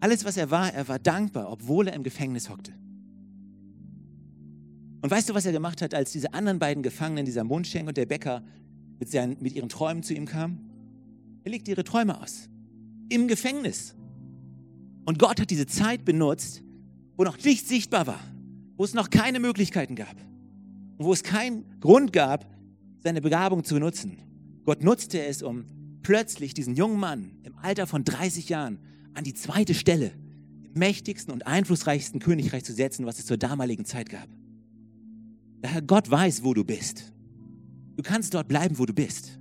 Alles, 0.00 0.24
was 0.24 0.36
er 0.36 0.50
war, 0.50 0.72
er 0.72 0.88
war 0.88 0.98
dankbar, 0.98 1.50
obwohl 1.50 1.88
er 1.88 1.94
im 1.94 2.02
Gefängnis 2.02 2.48
hockte. 2.48 2.72
Und 5.02 5.10
weißt 5.10 5.28
du, 5.28 5.34
was 5.34 5.46
er 5.46 5.52
gemacht 5.52 5.82
hat, 5.82 5.94
als 5.94 6.12
diese 6.12 6.32
anderen 6.32 6.58
beiden 6.58 6.82
Gefangenen, 6.82 7.24
dieser 7.24 7.44
Mundschenk 7.44 7.88
und 7.88 7.96
der 7.96 8.06
Bäcker, 8.06 8.42
mit, 8.98 9.10
seinen, 9.10 9.36
mit 9.40 9.54
ihren 9.54 9.68
Träumen 9.68 10.02
zu 10.02 10.14
ihm 10.14 10.26
kamen? 10.26 10.69
Er 11.44 11.50
legte 11.50 11.70
ihre 11.70 11.84
Träume 11.84 12.20
aus. 12.20 12.48
Im 13.08 13.28
Gefängnis. 13.28 13.94
Und 15.04 15.18
Gott 15.18 15.40
hat 15.40 15.50
diese 15.50 15.66
Zeit 15.66 16.04
benutzt, 16.04 16.62
wo 17.16 17.24
noch 17.24 17.38
nichts 17.42 17.68
sichtbar 17.68 18.06
war, 18.06 18.20
wo 18.76 18.84
es 18.84 18.94
noch 18.94 19.10
keine 19.10 19.40
Möglichkeiten 19.40 19.94
gab 19.94 20.16
und 20.96 21.04
wo 21.04 21.12
es 21.12 21.22
keinen 21.22 21.80
Grund 21.80 22.12
gab, 22.12 22.46
seine 23.02 23.20
Begabung 23.20 23.64
zu 23.64 23.74
benutzen. 23.74 24.18
Gott 24.64 24.84
nutzte 24.84 25.24
es, 25.24 25.42
um 25.42 25.64
plötzlich 26.02 26.54
diesen 26.54 26.76
jungen 26.76 27.00
Mann 27.00 27.32
im 27.42 27.56
Alter 27.56 27.86
von 27.86 28.04
30 28.04 28.48
Jahren 28.48 28.78
an 29.14 29.24
die 29.24 29.34
zweite 29.34 29.74
Stelle 29.74 30.12
im 30.62 30.78
mächtigsten 30.78 31.32
und 31.32 31.46
einflussreichsten 31.46 32.20
Königreich 32.20 32.64
zu 32.64 32.72
setzen, 32.72 33.06
was 33.06 33.18
es 33.18 33.26
zur 33.26 33.38
damaligen 33.38 33.84
Zeit 33.84 34.08
gab. 34.08 34.28
Daher 35.62 35.82
Gott 35.82 36.10
weiß, 36.10 36.44
wo 36.44 36.54
du 36.54 36.64
bist. 36.64 37.12
Du 37.96 38.02
kannst 38.02 38.32
dort 38.34 38.48
bleiben, 38.48 38.78
wo 38.78 38.86
du 38.86 38.94
bist. 38.94 39.39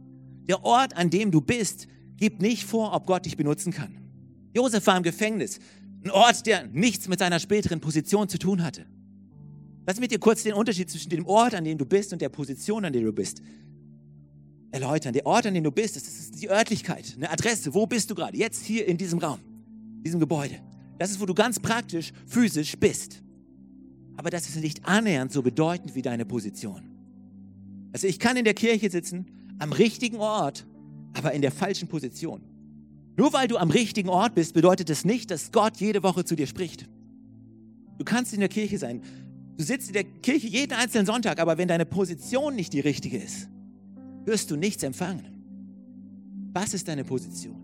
Der 0.50 0.66
Ort, 0.66 0.98
an 0.98 1.10
dem 1.10 1.32
du 1.32 1.40
bist, 1.40 1.88
gibt 2.18 2.42
nicht 2.42 2.66
vor, 2.66 2.94
ob 2.94 3.06
Gott 3.06 3.26
dich 3.26 3.38
benutzen 3.38 3.72
kann. 3.72 3.96
Josef 4.54 4.86
war 4.88 4.98
im 4.98 5.04
Gefängnis, 5.04 5.60
ein 6.04 6.12
Ort, 6.12 6.46
der 6.46 6.68
nichts 6.68 7.08
mit 7.08 7.20
seiner 7.20 7.40
späteren 7.40 7.80
Position 7.80 8.28
zu 8.28 8.38
tun 8.38 8.64
hatte. 8.64 8.86
Lass 9.86 10.00
mich 10.00 10.10
dir 10.10 10.20
kurz 10.20 10.44
den 10.44 10.54
Unterschied 10.54 10.90
zwischen 10.90 11.10
dem 11.10 11.26
Ort, 11.26 11.56
an 11.56 11.64
dem 11.64 11.78
du 11.78 11.86
bist, 11.86 12.12
und 12.12 12.22
der 12.22 12.30
Position, 12.30 12.84
an 12.84 12.92
der 12.92 13.04
du 13.04 13.14
bist, 13.14 13.42
erläutern. 14.72 15.14
Der 15.14 15.26
Ort, 15.26 15.46
an 15.46 15.54
dem 15.54 15.64
du 15.64 15.72
bist, 15.72 15.96
das 15.96 16.08
ist 16.08 16.42
die 16.42 16.50
Örtlichkeit, 16.50 17.14
eine 17.16 17.30
Adresse. 17.30 17.74
Wo 17.74 17.86
bist 17.86 18.10
du 18.10 18.16
gerade? 18.16 18.38
Jetzt 18.38 18.66
hier 18.66 18.86
in 18.88 18.98
diesem 18.98 19.20
Raum, 19.20 19.40
in 19.98 20.04
diesem 20.04 20.20
Gebäude. 20.20 20.60
Das 20.98 21.12
ist, 21.12 21.20
wo 21.22 21.26
du 21.26 21.34
ganz 21.34 21.60
praktisch, 21.60 22.12
physisch 22.28 22.78
bist 22.78 23.22
aber 24.20 24.30
das 24.30 24.50
ist 24.50 24.58
nicht 24.58 24.86
annähernd 24.86 25.32
so 25.32 25.42
bedeutend 25.42 25.96
wie 25.96 26.02
deine 26.02 26.26
Position. 26.26 26.82
Also 27.94 28.06
ich 28.06 28.20
kann 28.20 28.36
in 28.36 28.44
der 28.44 28.54
Kirche 28.54 28.90
sitzen, 28.90 29.28
am 29.60 29.72
richtigen 29.72 30.18
Ort, 30.18 30.66
aber 31.14 31.34
in 31.34 31.42
der 31.42 31.52
falschen 31.52 31.88
Position. 31.88 32.42
Nur 33.18 33.34
weil 33.34 33.48
du 33.48 33.58
am 33.58 33.70
richtigen 33.70 34.10
Ort 34.10 34.34
bist, 34.36 34.54
bedeutet 34.54 34.90
das 34.90 35.06
nicht, 35.06 35.30
dass 35.30 35.52
Gott 35.52 35.78
jede 35.78 36.04
Woche 36.04 36.24
zu 36.24 36.36
dir 36.36 36.48
spricht. 36.48 36.90
Du 37.98 38.06
kannst 38.06 38.34
in 38.34 38.40
der 38.40 38.50
Kirche 38.50 38.78
sein. 38.78 39.02
Du 39.58 39.64
sitzt 39.64 39.90
in 39.90 39.94
der 39.94 40.06
Kirche 40.06 40.48
jeden 40.48 40.74
einzelnen 40.74 41.06
Sonntag, 41.06 41.40
aber 41.40 41.58
wenn 41.58 41.68
deine 41.68 41.86
Position 41.86 42.56
nicht 42.56 42.72
die 42.72 42.80
richtige 42.80 43.18
ist, 43.18 43.50
wirst 44.24 44.50
du 44.50 44.56
nichts 44.56 44.84
empfangen. 44.84 45.28
Was 46.54 46.74
ist 46.74 46.88
deine 46.88 47.04
Position? 47.04 47.62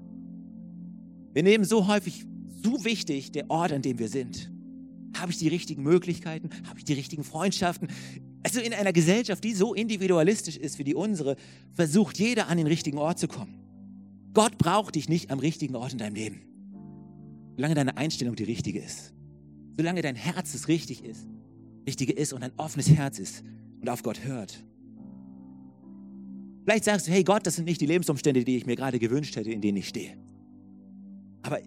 Wir 1.33 1.43
nehmen 1.43 1.63
so 1.63 1.87
häufig 1.87 2.25
so 2.63 2.83
wichtig 2.83 3.31
der 3.31 3.49
Ort, 3.49 3.71
an 3.71 3.81
dem 3.81 3.99
wir 3.99 4.09
sind. 4.09 4.51
Habe 5.15 5.31
ich 5.31 5.37
die 5.37 5.47
richtigen 5.47 5.83
Möglichkeiten? 5.83 6.49
Habe 6.67 6.79
ich 6.79 6.83
die 6.83 6.93
richtigen 6.93 7.23
Freundschaften? 7.23 7.87
Also 8.45 8.59
in 8.59 8.75
einer 8.75 8.93
Gesellschaft, 8.93 9.43
die 9.43 9.55
so 9.55 9.73
individualistisch 9.73 10.55
ist 10.55 10.77
wie 10.77 10.83
die 10.83 10.93
unsere, 10.93 11.35
versucht 11.73 12.19
jeder 12.19 12.47
an 12.47 12.59
den 12.59 12.67
richtigen 12.67 12.99
Ort 12.99 13.17
zu 13.17 13.27
kommen. 13.27 13.57
Gott 14.35 14.59
braucht 14.59 14.93
dich 14.93 15.09
nicht 15.09 15.31
am 15.31 15.39
richtigen 15.39 15.75
Ort 15.75 15.93
in 15.93 15.97
deinem 15.97 16.13
Leben. 16.13 16.41
Solange 17.55 17.73
deine 17.73 17.97
Einstellung 17.97 18.35
die 18.35 18.43
richtige 18.43 18.79
ist. 18.79 19.13
Solange 19.77 20.03
dein 20.03 20.15
Herz 20.15 20.51
das 20.51 20.67
richtig 20.67 21.03
ist, 21.03 21.25
richtige 21.87 22.13
ist 22.13 22.33
und 22.33 22.43
ein 22.43 22.51
offenes 22.57 22.87
Herz 22.87 23.17
ist 23.17 23.43
und 23.81 23.89
auf 23.89 24.03
Gott 24.03 24.23
hört. 24.23 24.63
Vielleicht 26.65 26.83
sagst 26.83 27.07
du, 27.07 27.11
hey 27.11 27.23
Gott, 27.23 27.47
das 27.47 27.55
sind 27.55 27.65
nicht 27.65 27.81
die 27.81 27.87
Lebensumstände, 27.87 28.43
die 28.43 28.57
ich 28.57 28.67
mir 28.67 28.75
gerade 28.75 28.99
gewünscht 28.99 29.35
hätte, 29.37 29.49
in 29.49 29.61
denen 29.61 29.79
ich 29.79 29.87
stehe. 29.87 30.15
Aber 31.41 31.61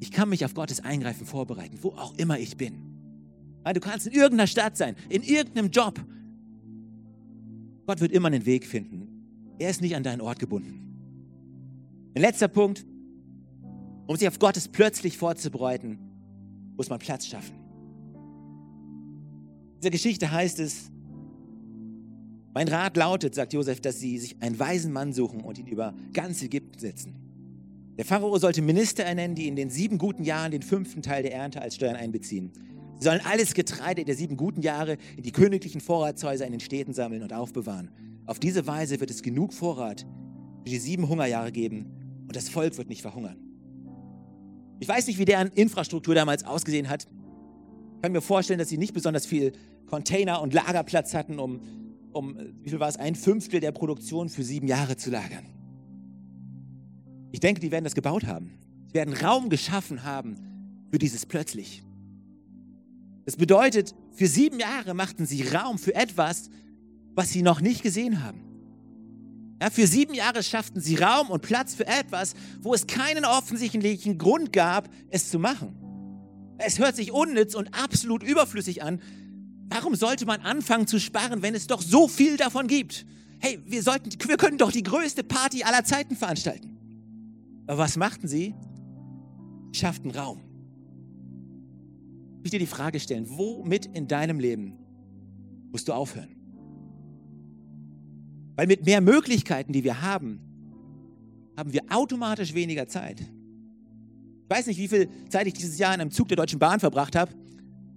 ich 0.00 0.10
kann 0.10 0.28
mich 0.28 0.44
auf 0.44 0.54
Gottes 0.54 0.80
Eingreifen 0.80 1.24
vorbereiten, 1.24 1.78
wo 1.82 1.90
auch 1.90 2.16
immer 2.16 2.36
ich 2.36 2.56
bin. 2.56 2.89
Du 3.64 3.80
kannst 3.80 4.06
in 4.06 4.12
irgendeiner 4.12 4.46
Stadt 4.46 4.76
sein, 4.76 4.96
in 5.08 5.22
irgendeinem 5.22 5.70
Job. 5.70 6.00
Gott 7.86 8.00
wird 8.00 8.12
immer 8.12 8.28
einen 8.28 8.46
Weg 8.46 8.66
finden. 8.66 9.08
Er 9.58 9.70
ist 9.70 9.82
nicht 9.82 9.94
an 9.94 10.02
deinen 10.02 10.20
Ort 10.20 10.38
gebunden. 10.38 10.80
Ein 12.14 12.22
letzter 12.22 12.48
Punkt, 12.48 12.86
um 14.06 14.16
sich 14.16 14.26
auf 14.26 14.38
Gottes 14.38 14.68
plötzlich 14.68 15.18
vorzubereiten, 15.18 15.98
muss 16.76 16.88
man 16.88 16.98
Platz 16.98 17.26
schaffen. 17.26 17.54
In 19.74 19.80
dieser 19.82 19.90
Geschichte 19.90 20.30
heißt 20.30 20.58
es, 20.60 20.90
mein 22.52 22.66
Rat 22.68 22.96
lautet, 22.96 23.34
sagt 23.34 23.52
Josef, 23.52 23.80
dass 23.80 24.00
sie 24.00 24.18
sich 24.18 24.42
einen 24.42 24.58
weisen 24.58 24.92
Mann 24.92 25.12
suchen 25.12 25.40
und 25.42 25.58
ihn 25.58 25.66
über 25.66 25.94
ganz 26.12 26.42
Ägypten 26.42 26.78
setzen. 26.78 27.14
Der 27.96 28.04
Pharao 28.04 28.36
sollte 28.38 28.62
Minister 28.62 29.04
ernennen, 29.04 29.34
die 29.34 29.46
in 29.46 29.56
den 29.56 29.70
sieben 29.70 29.98
guten 29.98 30.24
Jahren 30.24 30.50
den 30.50 30.62
fünften 30.62 31.02
Teil 31.02 31.22
der 31.22 31.34
Ernte 31.34 31.60
als 31.62 31.76
Steuern 31.76 31.96
einbeziehen. 31.96 32.50
Sie 33.00 33.06
sollen 33.06 33.22
alles 33.24 33.54
Getreide 33.54 34.04
der 34.04 34.14
sieben 34.14 34.36
guten 34.36 34.60
Jahre 34.60 34.98
in 35.16 35.22
die 35.22 35.32
königlichen 35.32 35.80
Vorratshäuser 35.80 36.44
in 36.44 36.52
den 36.52 36.60
Städten 36.60 36.92
sammeln 36.92 37.22
und 37.22 37.32
aufbewahren. 37.32 37.90
Auf 38.26 38.38
diese 38.38 38.66
Weise 38.66 39.00
wird 39.00 39.10
es 39.10 39.22
genug 39.22 39.54
Vorrat 39.54 40.04
für 40.62 40.68
die 40.68 40.78
sieben 40.78 41.08
Hungerjahre 41.08 41.50
geben 41.50 41.86
und 42.28 42.36
das 42.36 42.50
Volk 42.50 42.76
wird 42.76 42.90
nicht 42.90 43.00
verhungern. 43.00 43.38
Ich 44.80 44.88
weiß 44.88 45.06
nicht, 45.06 45.18
wie 45.18 45.24
deren 45.24 45.48
Infrastruktur 45.48 46.14
damals 46.14 46.44
ausgesehen 46.44 46.90
hat. 46.90 47.06
Ich 47.96 48.02
kann 48.02 48.12
mir 48.12 48.20
vorstellen, 48.20 48.58
dass 48.58 48.68
sie 48.68 48.76
nicht 48.76 48.92
besonders 48.92 49.24
viel 49.24 49.52
Container 49.86 50.42
und 50.42 50.52
Lagerplatz 50.52 51.14
hatten, 51.14 51.38
um, 51.38 51.62
um 52.12 52.38
wie 52.62 52.68
viel 52.68 52.80
war 52.80 52.88
es, 52.90 52.96
ein 52.96 53.14
Fünftel 53.14 53.60
der 53.60 53.72
Produktion 53.72 54.28
für 54.28 54.44
sieben 54.44 54.68
Jahre 54.68 54.98
zu 54.98 55.10
lagern. 55.10 55.46
Ich 57.32 57.40
denke, 57.40 57.62
die 57.62 57.70
werden 57.70 57.84
das 57.84 57.94
gebaut 57.94 58.26
haben. 58.26 58.58
Sie 58.88 58.94
werden 58.94 59.14
Raum 59.14 59.48
geschaffen 59.48 60.04
haben 60.04 60.36
für 60.90 60.98
dieses 60.98 61.24
plötzlich. 61.24 61.82
Das 63.24 63.36
bedeutet, 63.36 63.94
für 64.12 64.26
sieben 64.26 64.58
Jahre 64.58 64.94
machten 64.94 65.26
sie 65.26 65.42
Raum 65.42 65.78
für 65.78 65.94
etwas, 65.94 66.50
was 67.14 67.30
sie 67.30 67.42
noch 67.42 67.60
nicht 67.60 67.82
gesehen 67.82 68.22
haben. 68.22 68.44
Ja, 69.60 69.68
für 69.68 69.86
sieben 69.86 70.14
Jahre 70.14 70.42
schafften 70.42 70.80
sie 70.80 70.96
Raum 70.96 71.28
und 71.30 71.42
Platz 71.42 71.74
für 71.74 71.86
etwas, 71.86 72.34
wo 72.62 72.72
es 72.72 72.86
keinen 72.86 73.26
offensichtlichen 73.26 74.16
Grund 74.16 74.52
gab, 74.52 74.88
es 75.10 75.30
zu 75.30 75.38
machen. 75.38 75.76
Es 76.56 76.78
hört 76.78 76.96
sich 76.96 77.12
unnütz 77.12 77.54
und 77.54 77.74
absolut 77.74 78.22
überflüssig 78.22 78.82
an. 78.82 79.00
Warum 79.68 79.94
sollte 79.94 80.26
man 80.26 80.40
anfangen 80.40 80.86
zu 80.86 80.98
sparen, 80.98 81.42
wenn 81.42 81.54
es 81.54 81.66
doch 81.66 81.82
so 81.82 82.08
viel 82.08 82.36
davon 82.36 82.66
gibt? 82.66 83.06
Hey, 83.38 83.60
wir, 83.66 83.82
sollten, 83.82 84.10
wir 84.26 84.36
können 84.36 84.58
doch 84.58 84.72
die 84.72 84.82
größte 84.82 85.24
Party 85.24 85.62
aller 85.62 85.84
Zeiten 85.84 86.16
veranstalten. 86.16 86.76
Aber 87.66 87.78
was 87.78 87.96
machten 87.96 88.28
sie? 88.28 88.54
Sie 89.72 89.78
schafften 89.78 90.10
Raum. 90.10 90.49
Ich 92.40 92.44
will 92.44 92.50
dir 92.52 92.58
die 92.60 92.66
Frage 92.66 92.98
stellen, 92.98 93.26
womit 93.28 93.84
in 93.84 94.08
deinem 94.08 94.40
Leben 94.40 94.78
musst 95.70 95.88
du 95.88 95.92
aufhören? 95.92 96.34
Weil 98.56 98.66
mit 98.66 98.86
mehr 98.86 99.02
Möglichkeiten, 99.02 99.74
die 99.74 99.84
wir 99.84 100.00
haben, 100.00 100.40
haben 101.54 101.74
wir 101.74 101.82
automatisch 101.90 102.54
weniger 102.54 102.88
Zeit. 102.88 103.20
Ich 103.20 104.56
weiß 104.56 104.66
nicht, 104.68 104.78
wie 104.78 104.88
viel 104.88 105.10
Zeit 105.28 105.46
ich 105.46 105.52
dieses 105.52 105.78
Jahr 105.78 105.94
in 105.94 106.00
einem 106.00 106.10
Zug 106.10 106.28
der 106.28 106.38
Deutschen 106.38 106.58
Bahn 106.58 106.80
verbracht 106.80 107.14
habe. 107.14 107.30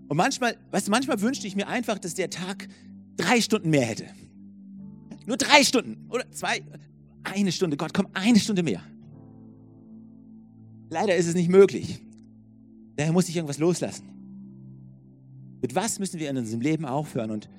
Und 0.10 0.18
manchmal, 0.18 0.58
weißt 0.72 0.88
du, 0.88 0.92
manchmal 0.92 1.22
wünschte 1.22 1.48
ich 1.48 1.56
mir 1.56 1.70
einfach, 1.70 1.98
dass 1.98 2.14
der 2.14 2.30
Tag 2.30 2.68
drei 3.16 3.40
Stunden 3.40 3.70
mehr 3.70 3.86
hätte. 3.86 4.06
Nur 5.26 5.38
drei 5.38 5.64
Stunden 5.64 6.06
oder 6.10 6.30
zwei, 6.32 6.62
eine 7.24 7.54
Stunde. 7.54 7.78
Gott, 7.78 7.94
komm, 7.94 8.08
eine 8.12 8.40
Stunde 8.40 8.62
mehr. 8.62 8.82
Leider 10.90 11.16
ist 11.16 11.28
es 11.28 11.34
nicht 11.34 11.50
möglich. 11.50 12.02
Daher 12.98 13.14
muss 13.14 13.30
ich 13.30 13.38
irgendwas 13.38 13.58
loslassen. 13.58 14.13
Mit 15.64 15.76
was 15.76 15.98
müssen 15.98 16.20
wir 16.20 16.30
in 16.30 16.36
unserem 16.36 16.60
Leben 16.60 16.84
aufhören 16.84 17.32
und 17.32 17.50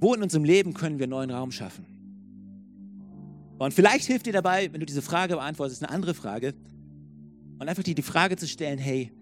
wo 0.00 0.14
in 0.14 0.22
unserem 0.22 0.44
Leben 0.44 0.72
können 0.72 0.98
wir 0.98 1.06
neuen 1.06 1.30
Raum 1.30 1.52
schaffen? 1.52 1.84
Und 3.58 3.74
vielleicht 3.74 4.06
hilft 4.06 4.24
dir 4.24 4.32
dabei, 4.32 4.72
wenn 4.72 4.80
du 4.80 4.86
diese 4.86 5.02
Frage 5.02 5.34
beantwortest, 5.34 5.84
eine 5.84 5.92
andere 5.92 6.14
Frage. 6.14 6.54
Und 7.58 7.68
einfach 7.68 7.82
dir 7.82 7.94
die 7.94 8.00
Frage 8.00 8.36
zu 8.36 8.48
stellen, 8.48 8.78
hey, 8.78 9.12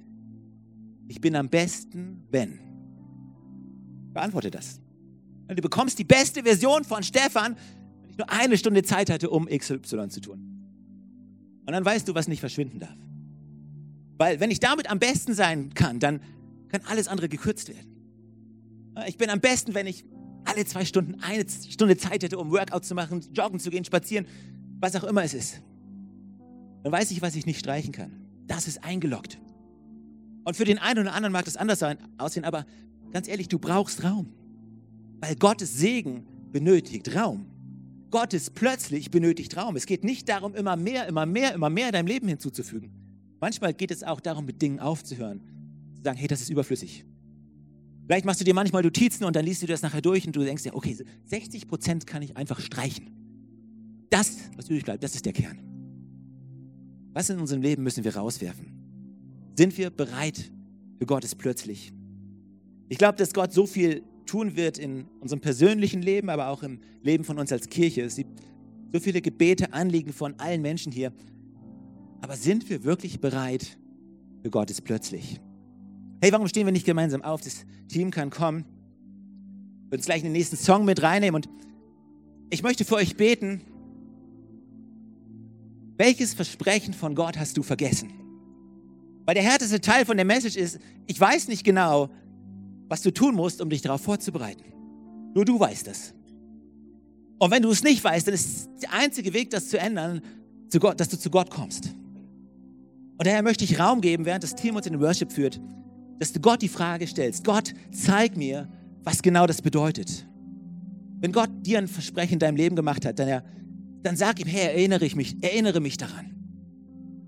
ich 1.08 1.20
bin 1.20 1.34
am 1.34 1.48
besten, 1.48 2.22
wenn. 2.30 2.60
Beantworte 4.12 4.52
das. 4.52 4.80
Du 5.48 5.60
bekommst 5.60 5.98
die 5.98 6.04
beste 6.04 6.44
Version 6.44 6.84
von 6.84 7.02
Stefan, 7.02 7.56
wenn 8.02 8.10
ich 8.10 8.18
nur 8.18 8.30
eine 8.30 8.56
Stunde 8.56 8.84
Zeit 8.84 9.10
hatte, 9.10 9.30
um 9.30 9.46
XY 9.46 10.10
zu 10.10 10.20
tun. 10.20 10.38
Und 11.66 11.72
dann 11.72 11.84
weißt 11.84 12.06
du, 12.06 12.14
was 12.14 12.28
nicht 12.28 12.40
verschwinden 12.40 12.78
darf. 12.78 12.96
Weil 14.16 14.38
wenn 14.38 14.52
ich 14.52 14.60
damit 14.60 14.88
am 14.88 15.00
besten 15.00 15.34
sein 15.34 15.74
kann, 15.74 15.98
dann 15.98 16.20
kann 16.68 16.82
alles 16.86 17.08
andere 17.08 17.28
gekürzt 17.28 17.68
werden. 17.68 17.95
Ich 19.06 19.18
bin 19.18 19.30
am 19.30 19.40
besten, 19.40 19.74
wenn 19.74 19.86
ich 19.86 20.04
alle 20.44 20.64
zwei 20.64 20.84
Stunden 20.84 21.20
eine 21.20 21.44
Stunde 21.48 21.96
Zeit 21.96 22.22
hätte, 22.22 22.38
um 22.38 22.50
Workout 22.50 22.84
zu 22.84 22.94
machen, 22.94 23.22
joggen 23.32 23.60
zu 23.60 23.70
gehen, 23.70 23.84
spazieren, 23.84 24.26
was 24.80 24.94
auch 24.96 25.04
immer 25.04 25.22
es 25.24 25.34
ist. 25.34 25.62
Dann 26.82 26.92
weiß 26.92 27.10
ich, 27.10 27.20
was 27.20 27.34
ich 27.34 27.46
nicht 27.46 27.58
streichen 27.58 27.92
kann. 27.92 28.12
Das 28.46 28.68
ist 28.68 28.84
eingeloggt. 28.84 29.38
Und 30.44 30.56
für 30.56 30.64
den 30.64 30.78
einen 30.78 31.00
oder 31.00 31.14
anderen 31.14 31.32
mag 31.32 31.44
das 31.44 31.56
anders 31.56 31.80
sein, 31.80 31.98
aussehen, 32.18 32.44
aber 32.44 32.64
ganz 33.10 33.26
ehrlich, 33.26 33.48
du 33.48 33.58
brauchst 33.58 34.04
Raum. 34.04 34.32
Weil 35.20 35.34
Gottes 35.34 35.76
Segen 35.76 36.26
benötigt 36.52 37.14
Raum. 37.16 37.46
Gottes 38.10 38.50
plötzlich 38.50 39.10
benötigt 39.10 39.56
Raum. 39.56 39.74
Es 39.74 39.86
geht 39.86 40.04
nicht 40.04 40.28
darum, 40.28 40.54
immer 40.54 40.76
mehr, 40.76 41.08
immer 41.08 41.26
mehr, 41.26 41.54
immer 41.54 41.70
mehr 41.70 41.88
in 41.88 41.92
deinem 41.92 42.06
Leben 42.06 42.28
hinzuzufügen. 42.28 42.92
Manchmal 43.40 43.74
geht 43.74 43.90
es 43.90 44.04
auch 44.04 44.20
darum, 44.20 44.46
mit 44.46 44.62
Dingen 44.62 44.78
aufzuhören. 44.78 45.40
Zu 45.96 46.02
sagen, 46.02 46.18
hey, 46.18 46.28
das 46.28 46.40
ist 46.40 46.50
überflüssig. 46.50 47.04
Vielleicht 48.06 48.24
machst 48.24 48.40
du 48.40 48.44
dir 48.44 48.54
manchmal 48.54 48.82
Notizen 48.82 49.24
und 49.24 49.34
dann 49.34 49.44
liest 49.44 49.62
du 49.62 49.66
das 49.66 49.82
nachher 49.82 50.00
durch 50.00 50.26
und 50.26 50.36
du 50.36 50.44
denkst 50.44 50.62
dir, 50.62 50.74
okay, 50.74 50.96
60 51.24 51.66
Prozent 51.66 52.06
kann 52.06 52.22
ich 52.22 52.36
einfach 52.36 52.60
streichen. 52.60 53.10
Das, 54.10 54.38
was 54.56 54.68
übrig 54.68 54.84
bleibt, 54.84 55.02
das 55.02 55.16
ist 55.16 55.26
der 55.26 55.32
Kern. 55.32 55.58
Was 57.12 57.30
in 57.30 57.40
unserem 57.40 57.62
Leben 57.62 57.82
müssen 57.82 58.04
wir 58.04 58.16
rauswerfen? 58.16 58.72
Sind 59.56 59.76
wir 59.76 59.90
bereit 59.90 60.52
für 60.98 61.06
Gottes 61.06 61.34
plötzlich? 61.34 61.92
Ich 62.88 62.98
glaube, 62.98 63.18
dass 63.18 63.34
Gott 63.34 63.52
so 63.52 63.66
viel 63.66 64.04
tun 64.26 64.54
wird 64.54 64.78
in 64.78 65.06
unserem 65.20 65.40
persönlichen 65.40 66.02
Leben, 66.02 66.28
aber 66.28 66.48
auch 66.48 66.62
im 66.62 66.80
Leben 67.02 67.24
von 67.24 67.38
uns 67.38 67.50
als 67.50 67.68
Kirche. 67.68 68.02
Es 68.02 68.16
gibt 68.16 68.40
so 68.92 69.00
viele 69.00 69.20
Gebete, 69.20 69.72
Anliegen 69.72 70.12
von 70.12 70.38
allen 70.38 70.62
Menschen 70.62 70.92
hier. 70.92 71.12
Aber 72.20 72.36
sind 72.36 72.68
wir 72.70 72.84
wirklich 72.84 73.20
bereit 73.20 73.78
für 74.42 74.50
Gottes 74.50 74.80
plötzlich? 74.80 75.40
Hey, 76.20 76.32
warum 76.32 76.48
stehen 76.48 76.66
wir 76.66 76.72
nicht 76.72 76.86
gemeinsam 76.86 77.22
auf? 77.22 77.42
Das 77.42 77.66
Team 77.88 78.10
kann 78.10 78.30
kommen. 78.30 78.64
Wir 79.90 79.98
uns 79.98 80.06
gleich 80.06 80.18
in 80.18 80.24
den 80.24 80.32
nächsten 80.32 80.56
Song 80.56 80.84
mit 80.84 81.02
reinnehmen. 81.02 81.42
Und 81.42 81.48
ich 82.50 82.62
möchte 82.62 82.84
für 82.84 82.94
euch 82.94 83.16
beten. 83.16 83.60
Welches 85.98 86.34
Versprechen 86.34 86.94
von 86.94 87.14
Gott 87.14 87.38
hast 87.38 87.56
du 87.56 87.62
vergessen? 87.62 88.10
Weil 89.24 89.34
der 89.34 89.44
härteste 89.44 89.80
Teil 89.80 90.04
von 90.06 90.16
der 90.16 90.26
Message 90.26 90.56
ist, 90.56 90.78
ich 91.06 91.20
weiß 91.20 91.48
nicht 91.48 91.64
genau, 91.64 92.10
was 92.88 93.02
du 93.02 93.12
tun 93.12 93.34
musst, 93.34 93.60
um 93.60 93.68
dich 93.68 93.82
darauf 93.82 94.00
vorzubereiten. 94.00 94.64
Nur 95.34 95.44
du 95.44 95.58
weißt 95.58 95.88
es. 95.88 96.14
Und 97.38 97.50
wenn 97.50 97.62
du 97.62 97.70
es 97.70 97.82
nicht 97.82 98.02
weißt, 98.02 98.26
dann 98.26 98.34
ist 98.34 98.70
der 98.82 98.92
einzige 98.92 99.34
Weg, 99.34 99.50
das 99.50 99.68
zu 99.68 99.78
ändern, 99.78 100.22
zu 100.68 100.80
Gott, 100.80 100.98
dass 100.98 101.08
du 101.08 101.18
zu 101.18 101.30
Gott 101.30 101.50
kommst. 101.50 101.92
Und 103.18 103.26
daher 103.26 103.42
möchte 103.42 103.64
ich 103.64 103.78
Raum 103.78 104.00
geben, 104.00 104.24
während 104.24 104.44
das 104.44 104.54
Team 104.54 104.76
uns 104.76 104.86
in 104.86 104.94
den 104.94 105.02
Worship 105.02 105.32
führt, 105.32 105.60
dass 106.18 106.32
du 106.32 106.40
Gott 106.40 106.62
die 106.62 106.68
Frage 106.68 107.06
stellst, 107.06 107.44
Gott, 107.44 107.74
zeig 107.90 108.36
mir, 108.36 108.68
was 109.04 109.22
genau 109.22 109.46
das 109.46 109.62
bedeutet. 109.62 110.26
Wenn 111.20 111.32
Gott 111.32 111.50
dir 111.62 111.78
ein 111.78 111.88
Versprechen 111.88 112.34
in 112.34 112.38
deinem 112.38 112.56
Leben 112.56 112.76
gemacht 112.76 113.04
hat, 113.04 113.18
dann, 113.18 113.28
er, 113.28 113.44
dann 114.02 114.16
sag 114.16 114.40
ihm, 114.40 114.46
hey, 114.46 114.66
erinnere 114.66 115.04
ich 115.04 115.16
mich, 115.16 115.36
erinnere 115.42 115.80
mich 115.80 115.96
daran. 115.96 116.32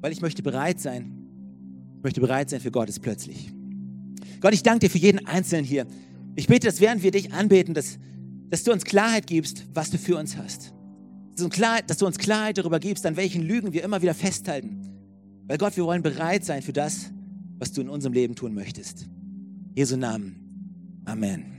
Weil 0.01 0.13
ich 0.13 0.21
möchte 0.21 0.43
bereit 0.43 0.81
sein, 0.81 1.19
ich 1.97 2.03
möchte 2.03 2.21
bereit 2.21 2.51
sein 2.51 2.61
für 2.61 2.71
Gottes 2.71 3.01
plötzlich. 3.01 3.53
Gott, 4.41 4.55
ich 4.55 4.63
danke 4.63 4.87
dir 4.87 4.91
für 4.91 4.99
jeden 4.99 5.27
Einzelnen 5.27 5.65
hier. 5.65 5.87
Ich 6.37 6.47
bete, 6.47 6.67
dass 6.69 6.81
während 6.81 7.03
wir 7.03 7.11
dich 7.11 7.33
anbeten, 7.33 7.75
dass, 7.75 7.99
dass 8.51 8.63
du 8.63 8.73
uns 8.73 8.85
Klarheit 8.85 9.27
gibst, 9.27 9.65
was 9.75 9.91
du 9.91 9.99
für 9.99 10.17
uns 10.17 10.37
hast. 10.37 10.73
Dass 11.37 11.99
du 11.99 12.07
uns 12.07 12.19
Klarheit 12.19 12.59
darüber 12.59 12.79
gibst, 12.79 13.07
an 13.07 13.17
welchen 13.17 13.43
Lügen 13.43 13.73
wir 13.73 13.83
immer 13.83 14.03
wieder 14.03 14.15
festhalten. 14.15 14.81
Weil 15.47 15.59
Gott, 15.59 15.77
wir 15.77 15.85
wollen 15.85 16.03
bereit 16.03 16.45
sein 16.45 16.63
für 16.63 16.73
das, 16.73 17.11
was 17.59 17.73
du 17.73 17.81
in 17.81 17.89
unserem 17.89 18.13
Leben 18.13 18.35
tun 18.35 18.55
möchtest. 18.55 19.07
Jesu 19.75 19.97
Namen. 19.97 21.03
Amen. 21.05 21.58